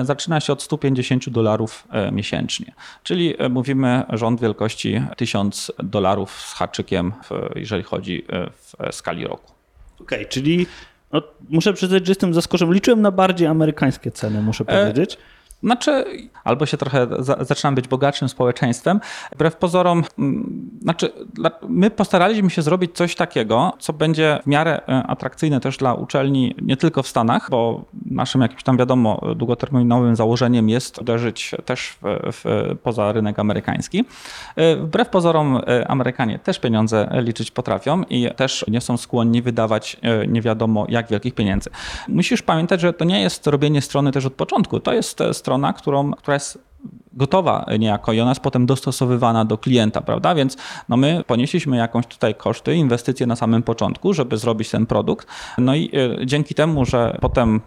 zaczyna 0.03 0.39
się 0.39 0.53
od 0.53 0.61
150 0.61 1.29
dolarów 1.29 1.87
miesięcznie. 2.11 2.73
Czyli 3.03 3.33
mówimy 3.49 4.03
rząd 4.09 4.41
wielkości 4.41 5.01
1000 5.17 5.71
dolarów 5.83 6.02
z 6.27 6.53
haczykiem, 6.53 7.13
jeżeli 7.55 7.83
chodzi 7.83 8.25
e, 8.29 8.49
w 8.49 8.75
e, 8.79 8.91
skali 8.91 9.27
roku. 9.27 9.53
Okej, 10.01 10.27
czyli 10.27 10.67
no, 11.13 11.21
muszę 11.49 11.73
przyznać, 11.73 12.05
że 12.05 12.11
jestem 12.11 12.33
zaskoczony. 12.33 12.73
Liczyłem 12.73 13.01
na 13.01 13.11
bardziej 13.11 13.47
amerykańskie 13.47 14.11
ceny, 14.11 14.41
muszę 14.41 14.63
E, 14.67 14.81
powiedzieć. 14.81 15.17
Znaczy, 15.63 16.05
albo 16.43 16.65
się 16.65 16.77
trochę 16.77 17.07
za, 17.19 17.37
zaczynam 17.39 17.75
być 17.75 17.87
bogatszym 17.87 18.29
społeczeństwem. 18.29 18.99
Wbrew 19.35 19.55
pozorom, 19.55 20.03
mm, 20.19 20.69
znaczy, 20.81 21.11
my 21.67 21.89
postaraliśmy 21.89 22.49
się 22.49 22.61
zrobić 22.61 22.91
coś 22.95 23.15
takiego, 23.15 23.73
co 23.79 23.93
będzie 23.93 24.39
w 24.43 24.47
miarę 24.47 24.81
e, 24.87 25.03
atrakcyjne 25.03 25.59
też 25.59 25.77
dla 25.77 25.93
uczelni, 25.93 26.55
nie 26.61 26.77
tylko 26.77 27.03
w 27.03 27.07
Stanach, 27.07 27.49
bo 27.49 27.85
naszym 28.05 28.41
jakimś 28.41 28.63
tam 28.63 28.77
wiadomo 28.77 29.21
długoterminowym 29.35 30.15
założeniem 30.15 30.69
jest 30.69 31.01
uderzyć 31.01 31.51
też 31.65 31.97
w, 32.01 32.31
w, 32.31 32.75
poza 32.83 33.11
rynek 33.11 33.39
amerykański. 33.39 34.05
E, 34.55 34.75
Wbrew 34.75 35.09
pozorom, 35.09 35.61
e, 35.67 35.87
Amerykanie 35.87 36.39
też 36.39 36.59
pieniądze 36.59 37.09
liczyć 37.11 37.51
potrafią 37.51 38.03
i 38.09 38.29
też 38.35 38.65
nie 38.67 38.81
są 38.81 38.97
skłonni 38.97 39.41
wydawać 39.41 39.97
nie 40.27 40.41
wiadomo 40.41 40.85
jak 40.89 41.09
wielkich 41.09 41.35
pieniędzy. 41.35 41.69
Musisz 42.07 42.41
pamiętać, 42.41 42.81
że 42.81 42.93
to 42.93 43.05
nie 43.05 43.21
jest 43.21 43.47
robienie 43.47 43.81
strony 43.81 44.11
też 44.11 44.25
od 44.25 44.33
początku. 44.33 44.79
To 44.79 44.93
jest 44.93 45.21
e, 45.21 45.33
strona, 45.53 45.73
którą, 45.73 46.11
która 46.11 46.33
jest 46.33 46.59
gotowa 47.13 47.65
niejako 47.79 48.13
i 48.13 48.19
ona 48.19 48.31
jest 48.31 48.41
potem 48.41 48.65
dostosowywana 48.65 49.45
do 49.45 49.57
klienta, 49.57 50.01
prawda? 50.01 50.35
Więc 50.35 50.57
no 50.89 50.97
my 50.97 51.23
ponieśliśmy 51.27 51.77
jakąś 51.77 52.07
tutaj 52.07 52.35
koszty, 52.35 52.75
inwestycje 52.75 53.27
na 53.27 53.35
samym 53.35 53.63
początku, 53.63 54.13
żeby 54.13 54.37
zrobić 54.37 54.69
ten 54.69 54.85
produkt. 54.85 55.27
No 55.57 55.75
i 55.75 55.91
e, 56.21 56.25
dzięki 56.25 56.55
temu, 56.55 56.85
że 56.85 57.17
potem 57.21 57.61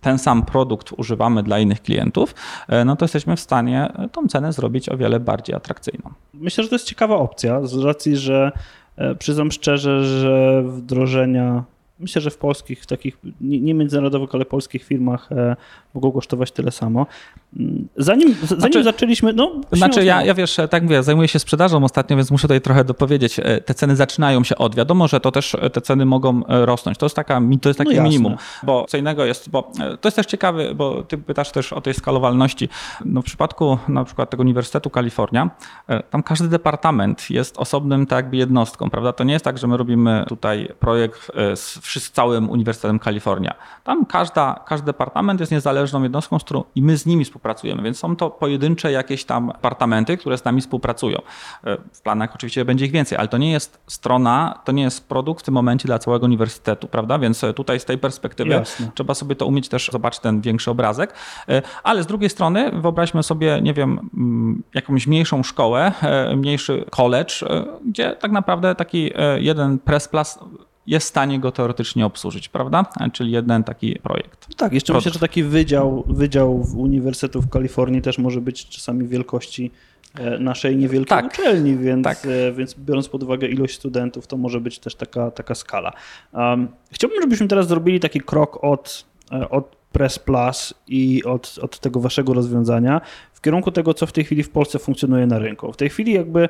ten 0.00 0.18
sam 0.18 0.42
produkt 0.42 0.92
używamy 0.96 1.42
dla 1.42 1.58
innych 1.58 1.82
klientów, 1.82 2.34
e, 2.68 2.84
no 2.84 2.96
to 2.96 3.04
jesteśmy 3.04 3.36
w 3.36 3.40
stanie 3.40 3.92
tą 4.12 4.28
cenę 4.28 4.52
zrobić 4.52 4.88
o 4.88 4.96
wiele 4.96 5.20
bardziej 5.20 5.56
atrakcyjną. 5.56 6.10
Myślę, 6.34 6.64
że 6.64 6.70
to 6.70 6.74
jest 6.74 6.86
ciekawa 6.86 7.16
opcja, 7.16 7.66
z 7.66 7.78
racji, 7.78 8.16
że 8.16 8.52
e, 8.96 9.14
przyznam 9.14 9.52
szczerze, 9.52 10.04
że 10.04 10.62
wdrożenia, 10.62 11.64
myślę, 12.00 12.22
że 12.22 12.30
w 12.30 12.38
polskich, 12.38 12.82
w 12.82 12.86
takich 12.86 13.18
nie, 13.40 13.60
nie 13.60 13.74
międzynarodowych, 13.74 14.34
ale 14.34 14.44
polskich 14.44 14.84
firmach 14.84 15.32
e, 15.32 15.56
mogą 15.94 16.12
kosztować 16.12 16.52
tyle 16.52 16.70
samo. 16.70 17.06
Mm, 17.56 17.88
Zanim, 17.96 18.34
zanim 18.42 18.60
Znaczy- 18.60 18.84
zaczęliśmy, 18.84 19.32
no... 19.32 19.60
Znaczy 19.72 20.04
ja, 20.04 20.24
ja 20.24 20.34
wiesz, 20.34 20.56
tak 20.70 20.82
mówię, 20.82 21.02
zajmuję 21.02 21.28
się 21.28 21.38
sprzedażą 21.38 21.84
ostatnio, 21.84 22.16
więc 22.16 22.30
muszę 22.30 22.42
tutaj 22.42 22.60
trochę 22.60 22.84
dopowiedzieć. 22.84 23.38
E, 23.38 23.60
Te 23.60 23.74
ceny 23.74 23.96
zaczynają 23.96 24.44
się 24.44 24.56
od, 24.56 24.74
wiadomo, 24.74 25.08
że 25.08 25.20
to 25.20 25.30
też 25.32 25.54
e, 25.54 25.70
te 25.70 25.80
ceny 25.80 26.04
mogą 26.06 26.46
e, 26.46 26.66
rosnąć. 26.66 26.98
To 26.98 27.06
jest, 27.06 27.16
taka, 27.16 27.40
to 27.62 27.68
jest 27.68 27.78
takie 27.78 27.96
No 27.96 28.02
minimum, 28.02 28.36
bo 28.62 28.84
co 28.88 28.96
innego 28.96 29.24
jest, 29.24 29.50
bo 29.50 29.72
e, 29.80 29.96
to 29.96 30.08
jest 30.08 30.16
też 30.16 30.26
ciekawe, 30.26 30.74
bo 30.74 31.02
ty 31.02 31.18
pytasz 31.18 31.50
też 31.52 31.72
o 31.72 31.80
tej 31.80 31.94
skalowalności. 31.94 32.68
No 33.04 33.22
w 33.22 33.24
przypadku 33.24 33.78
na 33.88 34.04
przykład 34.04 34.30
tego 34.30 34.40
Uniwersytetu 34.40 34.90
Kalifornia, 34.90 35.50
e, 35.88 36.02
tam 36.02 36.22
każdy 36.22 36.48
departament 36.48 37.30
jest 37.30 37.58
osobnym 37.58 38.06
tak 38.06 38.18
jakby 38.18 38.36
jednostką, 38.36 38.90
prawda? 38.90 39.12
To 39.12 39.24
nie 39.24 39.32
jest 39.32 39.44
tak, 39.44 39.58
że 39.58 39.66
my 39.66 39.76
robimy 39.76 40.24
tutaj 40.28 40.68
projekt 40.80 41.30
e, 41.34 41.56
z 41.56 41.78
wszy- 41.88 42.12
całym 42.12 42.50
Uniwersytetem 42.50 42.98
Kalifornia. 42.98 43.54
Tam 43.84 44.06
każda, 44.06 44.60
każdy 44.66 44.86
departament 44.86 45.40
jest 45.40 45.52
niezależną 45.52 46.02
jednostką, 46.02 46.38
z 46.38 46.44
którą 46.44 46.64
i 46.74 46.82
my 46.82 46.96
z 46.96 47.06
nimi 47.06 47.24
współpracujemy, 47.24 47.82
więc 47.82 47.98
są 47.98 48.16
to 48.16 48.30
pojedyncze 48.30 48.92
jakieś 48.92 49.24
tam 49.24 49.46
departamenty, 49.46 50.16
które 50.16 50.38
z 50.38 50.44
nami 50.44 50.60
współpracują. 50.60 51.18
E, 51.64 51.76
W 51.92 52.02
planach 52.02 52.34
oczywiście 52.34 52.64
będzie 52.64 52.84
ich 52.86 52.92
więcej, 52.92 53.18
ale 53.18 53.28
to 53.28 53.38
nie 53.38 53.52
jest 53.52 53.80
strona, 53.86 54.58
to 54.64 54.72
nie 54.72 54.82
jest 54.82 55.08
produkt 55.08 55.42
w 55.42 55.44
tym 55.44 55.54
momencie 55.54 55.86
dla 55.86 55.98
całego 55.98 56.26
uniwersytetu, 56.26 56.88
prawda? 56.88 57.18
Więc 57.18 57.44
e, 57.44 57.52
tutaj 57.54 57.80
z 57.80 57.84
tej 57.84 57.98
perspektywy 57.98 58.50
Jasne. 58.50 58.90
trzeba 58.94 59.14
sobie 59.14 59.36
to 59.36 59.46
umieć 59.46 59.68
też 59.68 59.90
zobaczyć 59.92 60.20
ten 60.20 60.40
większy 60.40 60.70
obrazek. 60.70 61.14
E, 61.48 61.62
Ale 61.82 62.02
z 62.02 62.06
drugiej 62.06 62.30
strony 62.30 62.70
wyobraźmy 62.80 63.22
sobie, 63.22 63.60
nie 63.62 63.74
wiem, 63.74 64.10
mm, 64.14 64.62
jakąś 64.74 65.06
mniejszą 65.06 65.42
szkołę, 65.42 65.92
mniejszy 66.36 66.84
college, 66.90 67.34
gdzie 67.86 68.16
tak 68.16 68.30
naprawdę 68.32 68.74
taki 68.74 69.10
jeden 69.38 69.78
press 69.78 70.08
plus 70.08 70.38
jest 70.88 71.06
w 71.06 71.08
stanie 71.08 71.40
go 71.40 71.52
teoretycznie 71.52 72.06
obsłużyć, 72.06 72.48
prawda? 72.48 72.86
Czyli 73.12 73.32
jeden 73.32 73.64
taki 73.64 73.98
projekt. 74.02 74.56
Tak, 74.56 74.72
jeszcze 74.72 74.92
produkt. 74.92 75.06
myślę, 75.06 75.12
że 75.12 75.20
taki 75.20 75.42
wydział, 75.42 76.04
wydział 76.06 76.64
w 76.64 76.76
Uniwersytetu 76.76 77.42
w 77.42 77.48
Kalifornii 77.48 78.02
też 78.02 78.18
może 78.18 78.40
być 78.40 78.68
czasami 78.68 79.08
wielkości 79.08 79.70
e, 80.14 80.38
naszej 80.38 80.76
niewielkiej 80.76 81.18
Tak. 81.18 81.26
uczelni, 81.26 81.76
więc, 81.76 82.04
Tak. 82.04 82.26
e, 82.26 82.52
więc 82.52 82.74
biorąc 82.74 83.08
pod 83.08 83.22
uwagę 83.22 83.48
ilość 83.48 83.74
studentów, 83.74 84.26
to 84.26 84.36
może 84.36 84.60
być 84.60 84.78
też 84.78 84.94
taka, 84.94 85.30
taka 85.30 85.54
skala. 85.54 85.92
Um, 86.32 86.68
chciałbym, 86.92 87.22
żebyśmy 87.22 87.48
teraz 87.48 87.68
zrobili 87.68 88.00
taki 88.00 88.20
krok 88.20 88.64
od, 88.64 89.04
e, 89.32 89.48
od 89.48 89.76
Press 89.92 90.18
Plus 90.18 90.74
i 90.86 91.24
od, 91.24 91.58
od 91.62 91.78
tego 91.78 92.00
waszego 92.00 92.34
rozwiązania 92.34 93.00
w 93.32 93.40
kierunku 93.40 93.72
tego, 93.72 93.94
co 93.94 94.06
w 94.06 94.12
tej 94.12 94.24
chwili 94.24 94.42
w 94.42 94.50
Polsce 94.50 94.78
funkcjonuje 94.78 95.26
na 95.26 95.38
rynku. 95.38 95.72
W 95.72 95.76
tej 95.76 95.90
chwili 95.90 96.12
jakby 96.12 96.48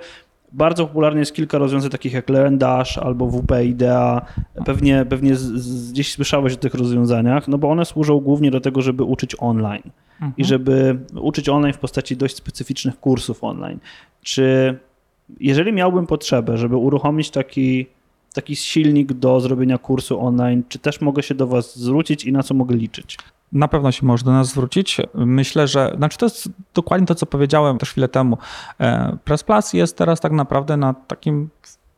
bardzo 0.53 0.87
popularne 0.87 1.21
jest 1.21 1.35
kilka 1.35 1.59
rozwiązań 1.59 1.91
takich 1.91 2.13
jak 2.13 2.29
LearnDash 2.29 2.99
albo 2.99 3.31
WP 3.31 3.65
Idea. 3.65 4.27
Pewnie, 4.65 5.07
pewnie 5.09 5.37
z, 5.37 5.41
z, 5.41 5.93
gdzieś 5.93 6.13
słyszałeś 6.13 6.53
o 6.53 6.57
tych 6.57 6.75
rozwiązaniach, 6.75 7.49
no 7.49 7.59
bo 7.59 7.71
one 7.71 7.85
służą 7.85 8.21
głównie 8.21 8.51
do 8.51 8.61
tego, 8.61 8.83
żeby 8.83 9.05
uczyć 9.05 9.37
online 9.39 9.91
i 10.37 10.45
żeby 10.45 10.99
uczyć 11.21 11.49
online 11.49 11.73
w 11.73 11.79
postaci 11.79 12.17
dość 12.17 12.37
specyficznych 12.37 13.01
kursów 13.01 13.45
online. 13.45 13.79
Czy 14.23 14.79
jeżeli 15.41 15.73
miałbym 15.73 16.07
potrzebę, 16.07 16.59
żeby 16.59 16.77
uruchomić 16.77 17.31
taki, 17.31 17.87
taki 18.35 18.57
silnik 18.57 19.13
do 19.13 19.41
zrobienia 19.41 19.79
kursu 19.79 20.21
online, 20.21 20.63
czy 20.69 20.79
też 20.79 21.01
mogę 21.01 21.23
się 21.23 21.35
do 21.35 21.47
Was 21.47 21.79
zwrócić 21.79 22.25
i 22.25 22.33
na 22.33 22.43
co 22.43 22.55
mogę 22.55 22.77
liczyć? 22.77 23.19
Na 23.53 23.69
pewno 23.69 23.93
się 23.93 24.07
może 24.07 24.25
do 24.25 24.33
nas 24.33 24.49
zwrócić. 24.49 24.97
Myślę, 25.15 25.69
że 25.69 25.95
znaczy 25.97 26.19
to 26.19 26.27
jest 26.27 26.49
dokładnie 26.75 27.07
to, 27.07 27.15
co 27.15 27.27
powiedziałem 27.27 27.79
też 27.79 27.91
chwilę 27.91 28.09
temu. 28.09 28.39
E, 28.81 29.17
Press 29.25 29.45
Plus 29.45 29.73
jest 29.73 29.97
teraz 29.97 30.21
tak 30.21 30.33
naprawdę 30.33 30.77
na 30.77 30.95
takim 30.95 31.51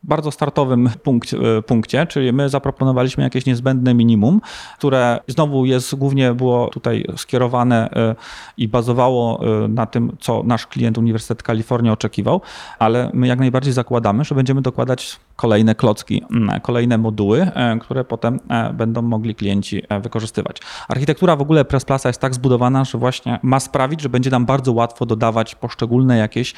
bardzo 0.03 0.31
startowym 0.31 0.91
punkcie, 1.03 1.37
punkcie, 1.67 2.07
czyli 2.07 2.33
my 2.33 2.49
zaproponowaliśmy 2.49 3.25
jakieś 3.25 3.47
niezbędne 3.47 3.95
minimum, 3.95 4.41
które 4.79 5.21
znowu 5.29 5.65
jest 5.65 5.95
głównie 5.95 6.35
było 6.35 6.69
tutaj 6.69 7.05
skierowane 7.17 7.91
e, 7.91 8.15
i 8.57 8.69
bazowało 8.69 9.41
e, 9.65 9.69
na 9.69 9.87
tym, 9.87 10.17
co 10.21 10.43
nasz 10.43 10.67
klient 10.67 10.99
Uniwersytet 10.99 11.43
Kalifornia 11.43 11.93
oczekiwał, 11.93 12.41
ale 12.79 13.11
my 13.15 13.27
jak 13.27 13.39
najbardziej 13.39 13.73
zakładamy, 13.73 14.25
że 14.25 14.35
będziemy 14.35 14.63
dokładać 14.63 15.21
kolejne 15.40 15.74
klocki, 15.74 16.22
mm, 16.31 16.61
kolejne 16.61 16.98
moduły, 16.98 17.40
e, 17.42 17.79
które 17.79 18.05
potem 18.05 18.40
e, 18.48 18.72
będą 18.72 19.03
mogli 19.03 19.35
klienci 19.35 19.83
e, 19.88 20.00
wykorzystywać. 20.00 20.57
Architektura 20.88 21.37
w 21.37 21.40
ogóle 21.40 21.64
Press 21.64 21.85
Plusa 21.85 22.09
jest 22.09 22.20
tak 22.20 22.35
zbudowana, 22.35 22.85
że 22.85 22.98
właśnie 22.98 23.38
ma 23.42 23.61
sprawić, 23.61 24.00
że 24.00 24.09
będzie 24.09 24.31
nam 24.31 24.46
bardzo 24.46 24.72
łatwo 24.72 25.07
dodawać 25.07 25.55
poszczególne 25.55 26.18
jakieś, 26.18 26.55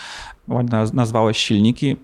nazwałeś 0.92 1.38
silniki, 1.38 1.97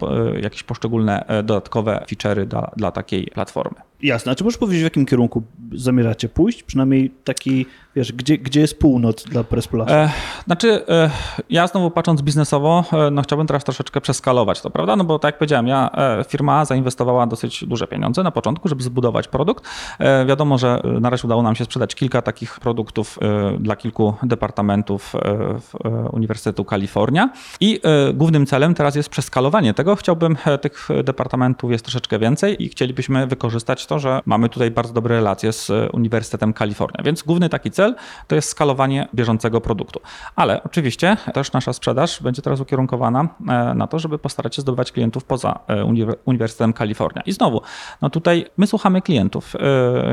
jakieś 0.43 0.63
poszczególne 0.63 1.25
dodatkowe 1.45 2.05
feature'y 2.11 2.45
dla, 2.45 2.71
dla 2.77 2.91
takiej 2.91 3.27
platformy. 3.27 3.88
Jasne, 4.03 4.33
a 4.33 4.35
czy 4.35 4.45
możesz 4.45 4.59
powiedzieć, 4.59 4.81
w 4.81 4.85
jakim 4.85 5.07
kierunku 5.07 5.43
zamierzacie 5.73 6.29
pójść? 6.29 6.63
Przynajmniej 6.63 7.11
taki, 7.25 7.67
wiesz, 7.97 8.13
gdzie, 8.13 8.39
gdzie 8.39 8.61
jest 8.61 8.79
północ 8.79 9.25
dla 9.25 9.45
Pressplash? 9.45 9.91
E, 9.91 10.11
znaczy, 10.47 10.87
e, 10.89 11.11
ja 11.51 11.67
znowu 11.67 11.91
patrząc 11.91 12.23
biznesowo, 12.23 12.85
e, 12.93 13.11
no 13.11 13.23
chciałbym 13.23 13.47
teraz 13.47 13.65
troszeczkę 13.65 14.01
przeskalować 14.01 14.61
to, 14.61 14.71
prawda? 14.71 14.97
No 14.97 15.05
bo 15.05 15.19
tak 15.19 15.29
jak 15.29 15.39
powiedziałem, 15.39 15.67
ja, 15.67 15.91
e, 15.95 16.25
firma 16.29 16.65
zainwestowała 16.65 17.27
dosyć 17.27 17.65
duże 17.65 17.87
pieniądze 17.87 18.23
na 18.23 18.31
początku, 18.31 18.69
żeby 18.69 18.83
zbudować 18.83 19.29
produkt. 19.29 19.65
E, 19.99 20.27
wiadomo, 20.27 20.59
że 20.59 20.81
e, 20.85 21.01
na 21.01 21.11
razie 21.11 21.25
udało 21.25 21.43
nam 21.43 21.55
się 21.55 21.65
sprzedać 21.65 21.95
kilka 21.95 22.23
takich 22.23 22.61
produktów 22.61 23.19
dla 23.59 23.77
kilku 23.77 24.15
departamentów 24.23 25.15
w 25.61 25.75
Uniwersytetu 26.13 26.65
Kalifornia 26.65 27.31
i 27.61 27.81
głównym 28.15 28.47
celem 28.47 28.75
teraz 28.75 28.95
jest 28.95 29.09
przeskalowanie 29.09 29.75
tego. 29.75 29.97
Chciałbym, 29.97 30.37
tych 30.61 30.89
departamentów 31.05 31.71
jest 31.71 31.85
troszeczkę 31.85 32.19
więcej 32.19 32.63
i 32.65 32.69
chcielibyśmy 32.69 33.27
wykorzystać 33.27 33.88
to, 33.89 33.99
że 33.99 34.21
mamy 34.27 34.49
tutaj 34.49 34.71
bardzo 34.71 34.93
dobre 34.93 35.15
relacje 35.15 35.53
z 35.53 35.71
e, 35.71 35.91
Uniwersytetem 35.91 36.53
Kalifornia, 36.53 37.05
więc 37.05 37.23
główny 37.23 37.49
taki 37.49 37.71
cel 37.71 37.95
to 38.27 38.35
jest 38.35 38.49
skalowanie 38.49 39.09
bieżącego 39.15 39.61
produktu. 39.61 40.01
Ale 40.37 40.63
oczywiście 40.63 41.17
też 41.35 41.53
nasza 41.53 41.73
sprzedaż 41.73 42.23
będzie 42.23 42.43
teraz 42.43 42.61
ukierunkowana 42.61 43.29
e, 43.49 43.75
na 43.75 43.87
to, 43.87 43.99
żeby 43.99 44.19
postarać 44.19 44.57
się 44.57 44.63
zdobywać 44.63 44.93
klientów 44.93 45.25
poza 45.25 45.59
e, 45.67 45.83
Uniwer- 45.83 46.17
Uniwersytetem 46.25 46.73
Kalifornia. 46.73 47.23
I 47.27 47.33
znowu, 47.33 47.63
no 48.03 48.11
tutaj 48.11 48.47
my 48.57 48.67
słuchamy 48.67 49.03
klientów. 49.03 49.55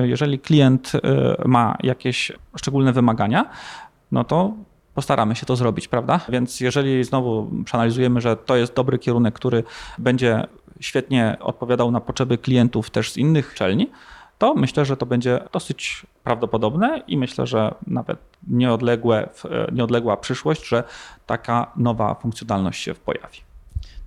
Jeżeli 0.03 0.39
klient 0.39 0.91
ma 1.45 1.77
jakieś 1.83 2.31
szczególne 2.57 2.93
wymagania, 2.93 3.49
no 4.11 4.23
to 4.23 4.53
postaramy 4.93 5.35
się 5.35 5.45
to 5.45 5.55
zrobić, 5.55 5.87
prawda? 5.87 6.19
Więc 6.29 6.59
jeżeli 6.61 7.03
znowu 7.03 7.51
przeanalizujemy, 7.65 8.21
że 8.21 8.37
to 8.37 8.55
jest 8.55 8.73
dobry 8.73 8.99
kierunek, 8.99 9.35
który 9.35 9.63
będzie 9.97 10.47
świetnie 10.79 11.37
odpowiadał 11.39 11.91
na 11.91 12.01
potrzeby 12.01 12.37
klientów 12.37 12.89
też 12.89 13.11
z 13.11 13.17
innych 13.17 13.51
uczelni, 13.51 13.89
to 14.37 14.53
myślę, 14.53 14.85
że 14.85 14.97
to 14.97 15.05
będzie 15.05 15.39
dosyć 15.51 16.05
prawdopodobne 16.23 17.03
i 17.07 17.17
myślę, 17.17 17.47
że 17.47 17.75
nawet 17.87 18.19
nieodległe, 18.47 19.29
nieodległa 19.71 20.17
przyszłość, 20.17 20.67
że 20.67 20.83
taka 21.25 21.71
nowa 21.75 22.15
funkcjonalność 22.15 22.83
się 22.83 22.93
pojawi. 22.93 23.39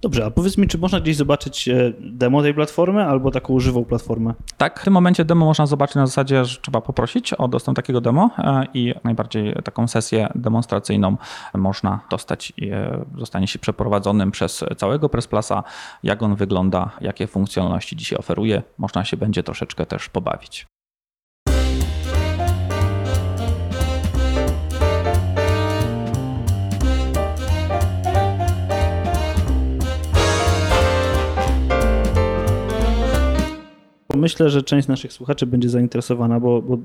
Dobrze, 0.01 0.25
a 0.25 0.31
powiedz 0.31 0.59
mi, 0.59 0.69
czy 0.69 0.79
można 0.79 1.01
gdzieś 1.01 1.17
zobaczyć 1.17 1.69
e, 1.69 1.93
demo 2.01 2.43
tej 2.43 2.55
platformy 2.55 3.05
albo 3.05 3.31
taką 3.31 3.61
żywą 3.61 3.85
platformę? 3.85 4.35
Tak, 4.57 4.81
w 4.81 4.85
tym 4.85 4.93
momencie 4.93 5.25
demo 5.25 5.47
można 5.47 5.67
zobaczyć 5.67 5.97
na 5.97 6.07
zasadzie, 6.07 6.45
że 6.45 6.61
trzeba 6.61 6.81
poprosić 6.81 7.33
o 7.33 7.49
dostęp 7.49 7.77
takiego 7.77 8.01
demo 8.01 8.31
e, 8.39 8.67
i 8.75 8.95
najbardziej 9.05 9.55
taką 9.65 9.89
sesję 9.89 10.29
demonstracyjną 10.35 11.17
można 11.55 12.01
dostać 12.11 12.53
i 12.57 12.71
e, 12.71 13.05
zostanie 13.19 13.47
się 13.47 13.59
przeprowadzonym 13.59 14.31
przez 14.31 14.65
całego 14.77 15.09
Pressplasa, 15.09 15.65
jak 16.03 16.23
on 16.23 16.35
wygląda, 16.35 16.91
jakie 17.01 17.27
funkcjonalności 17.27 17.97
dzisiaj 17.97 18.19
oferuje. 18.19 18.63
Można 18.79 19.05
się 19.05 19.17
będzie 19.17 19.43
troszeczkę 19.43 19.87
też 19.87 20.09
pobawić. 20.09 20.67
Myślę, 34.19 34.51
że 34.51 34.63
część 34.63 34.89
naszych 34.89 35.13
słuchaczy 35.13 35.47
będzie 35.47 35.69
zainteresowana, 35.69 36.41
bo, 36.41 36.63
bo 36.63 36.79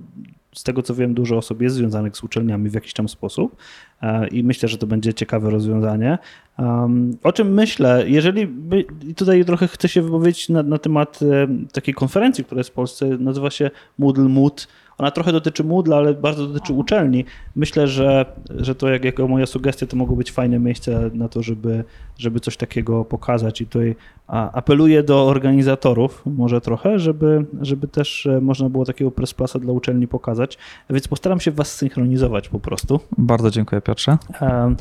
z 0.56 0.63
tego 0.63 0.82
co 0.82 0.96
wiem, 0.96 1.13
dużo 1.13 1.38
osób 1.38 1.62
jest 1.62 1.76
związanych 1.76 2.17
z 2.17 2.24
uczelniami 2.24 2.69
w 2.69 2.74
jakiś 2.74 2.93
tam 2.93 3.10
sposób 3.10 3.56
e, 4.02 4.28
i 4.28 4.43
myślę, 4.43 4.69
że 4.69 4.78
to 4.78 4.88
będzie 4.88 5.13
ciekawe 5.13 5.50
rozwiązanie. 5.50 6.17
Um, 6.59 7.17
o 7.23 7.31
czym 7.31 7.53
myślę, 7.53 8.03
jeżeli 8.07 8.47
by, 8.47 8.85
i 9.07 9.15
tutaj 9.15 9.45
trochę 9.45 9.67
chcę 9.67 9.89
się 9.89 10.01
wypowiedzieć 10.01 10.49
na, 10.49 10.63
na 10.63 10.77
temat 10.77 11.19
e, 11.21 11.47
takiej 11.71 11.93
konferencji, 11.93 12.43
która 12.43 12.59
jest 12.59 12.69
w 12.69 12.73
Polsce, 12.73 13.05
nazywa 13.05 13.49
się 13.49 13.71
Moodle 13.99 14.29
Mood. 14.29 14.67
Ona 14.97 15.11
trochę 15.11 15.31
dotyczy 15.31 15.63
Moodle, 15.63 15.95
ale 15.95 16.13
bardzo 16.13 16.47
dotyczy 16.47 16.73
uczelni. 16.73 17.25
Myślę, 17.55 17.87
że, 17.87 18.25
że 18.49 18.75
to 18.75 18.89
jak, 18.89 19.05
jako 19.05 19.27
moja 19.27 19.45
sugestia, 19.45 19.85
to 19.85 19.97
mogło 19.97 20.15
być 20.15 20.31
fajne 20.31 20.59
miejsce 20.59 21.09
na 21.13 21.29
to, 21.29 21.43
żeby, 21.43 21.83
żeby 22.17 22.39
coś 22.39 22.57
takiego 22.57 23.05
pokazać 23.05 23.61
i 23.61 23.65
tutaj 23.65 23.95
apeluję 24.27 25.03
do 25.03 25.27
organizatorów 25.27 26.21
może 26.25 26.61
trochę, 26.61 26.99
żeby, 26.99 27.45
żeby 27.61 27.87
też 27.87 28.25
e, 28.25 28.41
można 28.41 28.69
było 28.69 28.85
takiego 28.85 29.11
pressplasa 29.11 29.59
dla 29.59 29.73
uczelni 29.73 30.07
pokazać, 30.07 30.57
więc 30.89 31.07
postaram 31.07 31.39
się 31.39 31.51
was 31.51 31.75
synchronizować 31.75 32.49
po 32.49 32.59
prostu. 32.59 32.99
Bardzo 33.17 33.51
dziękuję 33.51 33.81
Piotrze. 33.81 34.17
Em, 34.41 34.75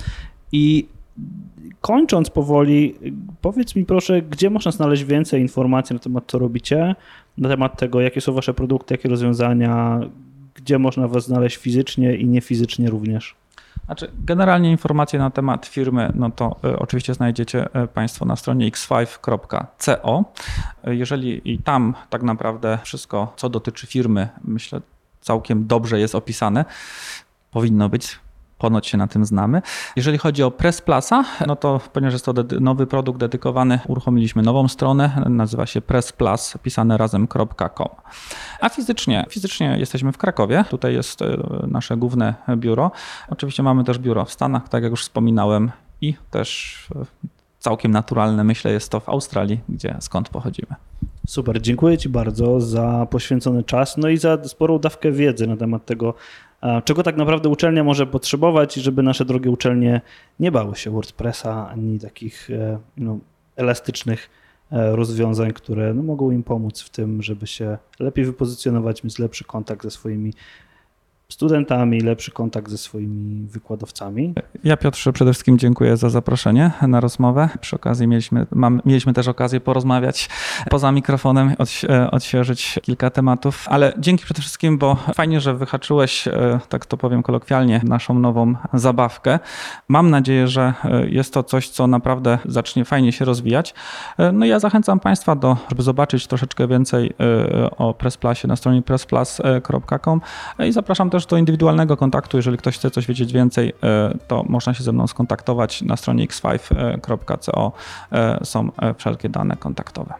I 0.53 0.87
kończąc 1.81 2.31
powoli, 2.31 2.95
powiedz 3.41 3.77
mi 3.77 3.85
proszę, 3.85 4.23
gdzie 4.23 4.51
można 4.51 4.71
znaleźć 4.71 5.05
więcej 5.05 5.41
informacji 5.41 5.95
na 5.95 6.01
temat, 6.01 6.25
co 6.27 6.39
robicie, 6.39 6.95
na 7.39 7.49
temat 7.49 7.79
tego, 7.79 8.01
jakie 8.01 8.21
są 8.21 8.33
wasze 8.33 8.55
produkty, 8.55 8.95
jakie 8.95 9.09
rozwiązania, 9.09 10.01
gdzie 10.55 10.79
można 10.79 11.09
was 11.09 11.25
znaleźć 11.25 11.57
fizycznie 11.57 12.17
i 12.17 12.27
niefizycznie 12.27 12.91
również. 12.91 13.35
Znaczy, 13.87 14.11
generalnie 14.25 14.71
informacje 14.71 15.19
na 15.19 15.31
temat 15.31 15.67
firmy, 15.67 16.13
no 16.15 16.31
to 16.31 16.57
y, 16.65 16.79
oczywiście 16.79 17.15
znajdziecie 17.15 17.83
y, 17.85 17.89
Państwo 17.89 18.25
na 18.25 18.37
stronie 18.37 18.71
x5.co. 18.71 20.25
Y, 20.89 20.97
Jeżeli 20.97 21.53
i 21.53 21.59
tam 21.59 21.95
tak 22.11 22.23
naprawdę 22.23 22.79
wszystko, 22.85 23.33
co 23.37 23.49
dotyczy 23.49 23.87
firmy, 23.87 24.29
myślę, 24.45 24.81
całkiem 25.21 25.67
dobrze 25.67 26.01
jest 26.01 26.15
opisane, 26.15 26.65
powinno 27.51 27.89
być. 27.89 28.19
Ponoć 28.63 28.87
się 28.87 28.99
na 28.99 29.07
tym 29.07 29.25
znamy. 29.25 29.63
Jeżeli 29.97 30.19
chodzi 30.19 30.43
o 30.43 30.51
Pressplasa, 30.51 31.25
no 31.47 31.57
to 31.57 31.81
ponieważ 31.93 32.13
jest 32.13 32.25
to 32.25 32.35
nowy 32.61 32.87
produkt 32.87 33.21
dedykowany, 33.21 33.81
uruchomiliśmy 33.89 34.43
nową 34.43 34.69
stronę, 34.69 35.25
nazywa 35.29 35.67
się 35.67 35.81
pressplus, 35.81 36.55
pisane 36.63 36.97
razem.com. 36.97 37.89
A 38.61 38.69
fizycznie, 38.69 39.27
fizycznie 39.31 39.77
jesteśmy 39.79 40.13
w 40.13 40.19
Krakowie, 40.19 40.65
tutaj 40.71 40.95
jest 40.95 41.23
e, 41.23 41.37
nasze 41.67 41.97
główne 41.97 42.35
biuro. 42.57 42.91
Oczywiście 43.29 43.63
mamy 43.63 43.85
też 43.85 43.99
biuro 43.99 44.25
w 44.25 44.33
Stanach, 44.33 44.69
tak 44.69 44.83
jak 44.83 44.91
już 44.91 45.03
wspominałem, 45.03 45.71
i 46.01 46.15
też 46.31 46.79
e, 46.97 47.05
całkiem 47.59 47.93
naturalne, 47.93 48.45
myślę, 48.45 48.73
jest 48.73 48.91
to 48.91 49.01
w 49.01 49.09
Australii, 49.09 49.61
gdzie 49.69 49.97
skąd 50.01 50.29
pochodzimy. 50.29 50.75
Super, 51.27 51.63
dziękuję 51.63 51.99
Ci 51.99 52.09
bardzo 52.09 52.61
za 52.61 53.07
poświęcony 53.11 53.63
czas, 53.63 53.97
no 53.97 54.09
i 54.09 54.19
za 54.19 54.45
sporą 54.45 54.79
dawkę 54.79 55.13
wiedzy 55.13 55.47
na 55.47 55.57
temat 55.57 55.87
tego, 55.87 56.15
czego 56.85 57.03
tak 57.03 57.17
naprawdę 57.17 57.49
uczelnia 57.49 57.85
może 57.85 58.07
potrzebować, 58.07 58.75
żeby 58.75 59.03
nasze 59.03 59.25
drogie 59.25 59.51
uczelnie 59.51 60.01
nie 60.41 60.53
bały 60.53 60.77
się 60.77 60.91
WordPressa 60.91 61.69
ani 61.69 61.99
takich 61.99 62.51
e, 62.51 62.79
no, 62.97 63.19
elastycznych 63.57 64.31
e, 64.73 64.97
rozwiązań, 64.97 65.53
które 65.53 65.95
no, 65.95 66.03
mogą 66.03 66.31
im 66.31 66.43
pomóc 66.43 66.81
w 66.81 66.91
tym, 66.91 67.23
żeby 67.23 67.47
się 67.47 67.79
lepiej 68.01 68.25
wypozycjonować, 68.25 69.05
mieć 69.05 69.19
lepszy 69.19 69.45
kontakt 69.45 69.83
ze 69.83 69.91
swoimi 69.91 70.33
studentami, 71.33 72.01
lepszy 72.01 72.31
kontakt 72.31 72.71
ze 72.71 72.79
swoimi 72.79 73.47
wykładowcami. 73.47 74.35
Ja 74.65 74.77
Piotrze 74.77 75.13
przede 75.13 75.33
wszystkim 75.33 75.59
dziękuję 75.59 75.97
za 75.97 76.11
zaproszenie 76.11 76.71
na 76.89 77.01
rozmowę. 77.01 77.49
Przy 77.61 77.77
okazji 77.77 78.09
mieliśmy, 78.09 78.47
mam, 78.51 78.83
mieliśmy 78.85 79.13
też 79.13 79.29
okazję 79.29 79.61
porozmawiać 79.61 80.29
poza 80.71 80.93
mikrofonem, 80.93 81.55
odś, 81.59 81.85
e, 81.85 82.11
odświeżyć 82.11 82.79
kilka 82.83 83.11
tematów, 83.11 83.67
ale 83.69 83.93
dzięki 83.99 84.25
przede 84.25 84.41
wszystkim, 84.41 84.79
bo 84.79 84.97
fajnie, 85.15 85.41
że 85.41 85.55
wyhaczyłeś, 85.55 86.29
e, 86.29 86.61
tak 86.69 86.87
to 86.87 86.97
powiem 86.97 87.23
kolokwialnie, 87.23 87.81
naszą 87.85 88.19
nową 88.19 88.55
zabawkę. 88.75 89.39
Mam 89.89 90.11
nadzieję, 90.11 90.49
że 90.49 90.75
e, 90.85 91.09
jest 91.09 91.35
to 91.35 91.43
coś, 91.43 91.69
co 91.69 91.87
naprawdę 91.87 92.39
zacznie 92.45 92.85
fajnie 92.85 93.13
się 93.13 93.25
rozwijać. 93.25 93.75
No 94.33 94.47
ja 94.47 94.59
zachęcam 94.59 95.01
Państwa 95.01 95.37
do, 95.37 95.57
żeby 95.69 95.83
zobaczyć 95.83 96.27
troszeczkę 96.27 96.69
więcej 96.69 97.13
o 97.77 97.95
Pressplasie 97.95 98.49
na 98.49 98.57
stronie 98.57 98.83
pressplus.com 98.83 100.21
i 100.69 100.73
zapraszam 100.73 101.11
też 101.11 101.22
do 101.27 101.37
indywidualnego 101.37 101.97
kontaktu. 101.97 102.37
Jeżeli 102.37 102.59
ktoś 102.59 102.79
chce 102.79 102.91
coś 102.91 103.07
wiedzieć 103.07 103.33
więcej, 103.33 103.73
e, 103.83 104.19
to 104.29 104.45
można 104.49 104.75
się 104.75 104.85
ze 104.85 104.93
mną 104.93 105.07
skontaktować 105.07 105.83
na 105.83 105.97
stronie 105.97 106.27
x5.co. 106.27 107.73
e, 108.13 108.45
Są 108.45 108.71
e, 108.83 108.95
wszelkie 108.95 109.29
dane 109.29 109.57
kontaktowe. 109.57 110.15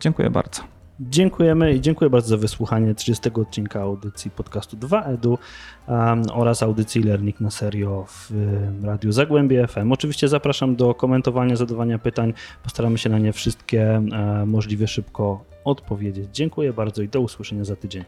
Dziękuję 0.00 0.30
bardzo. 0.30 0.62
Dziękujemy 1.00 1.74
i 1.74 1.80
dziękuję 1.80 2.10
bardzo 2.10 2.28
za 2.28 2.36
wysłuchanie 2.36 2.94
30 2.94 3.30
odcinka 3.34 3.80
audycji 3.80 4.30
podcastu 4.30 4.76
2EDU 4.76 5.38
um, 5.86 6.22
oraz 6.32 6.62
audycji 6.62 7.02
Learning 7.02 7.40
na 7.40 7.50
serio 7.50 8.04
w 8.08 8.30
um, 8.30 8.84
Radiu 8.84 9.12
Zagłębie 9.12 9.66
FM. 9.66 9.92
Oczywiście 9.92 10.28
zapraszam 10.28 10.76
do 10.76 10.94
komentowania, 10.94 11.56
zadawania 11.56 11.98
pytań. 11.98 12.32
Postaramy 12.62 12.98
się 12.98 13.10
na 13.10 13.18
nie 13.18 13.32
wszystkie 13.32 14.02
um, 14.12 14.50
możliwie 14.50 14.88
szybko 14.88 15.44
odpowiedzieć. 15.64 16.28
Dziękuję 16.32 16.72
bardzo 16.72 17.02
i 17.02 17.08
do 17.08 17.20
usłyszenia 17.20 17.64
za 17.64 17.76
tydzień. 17.76 18.04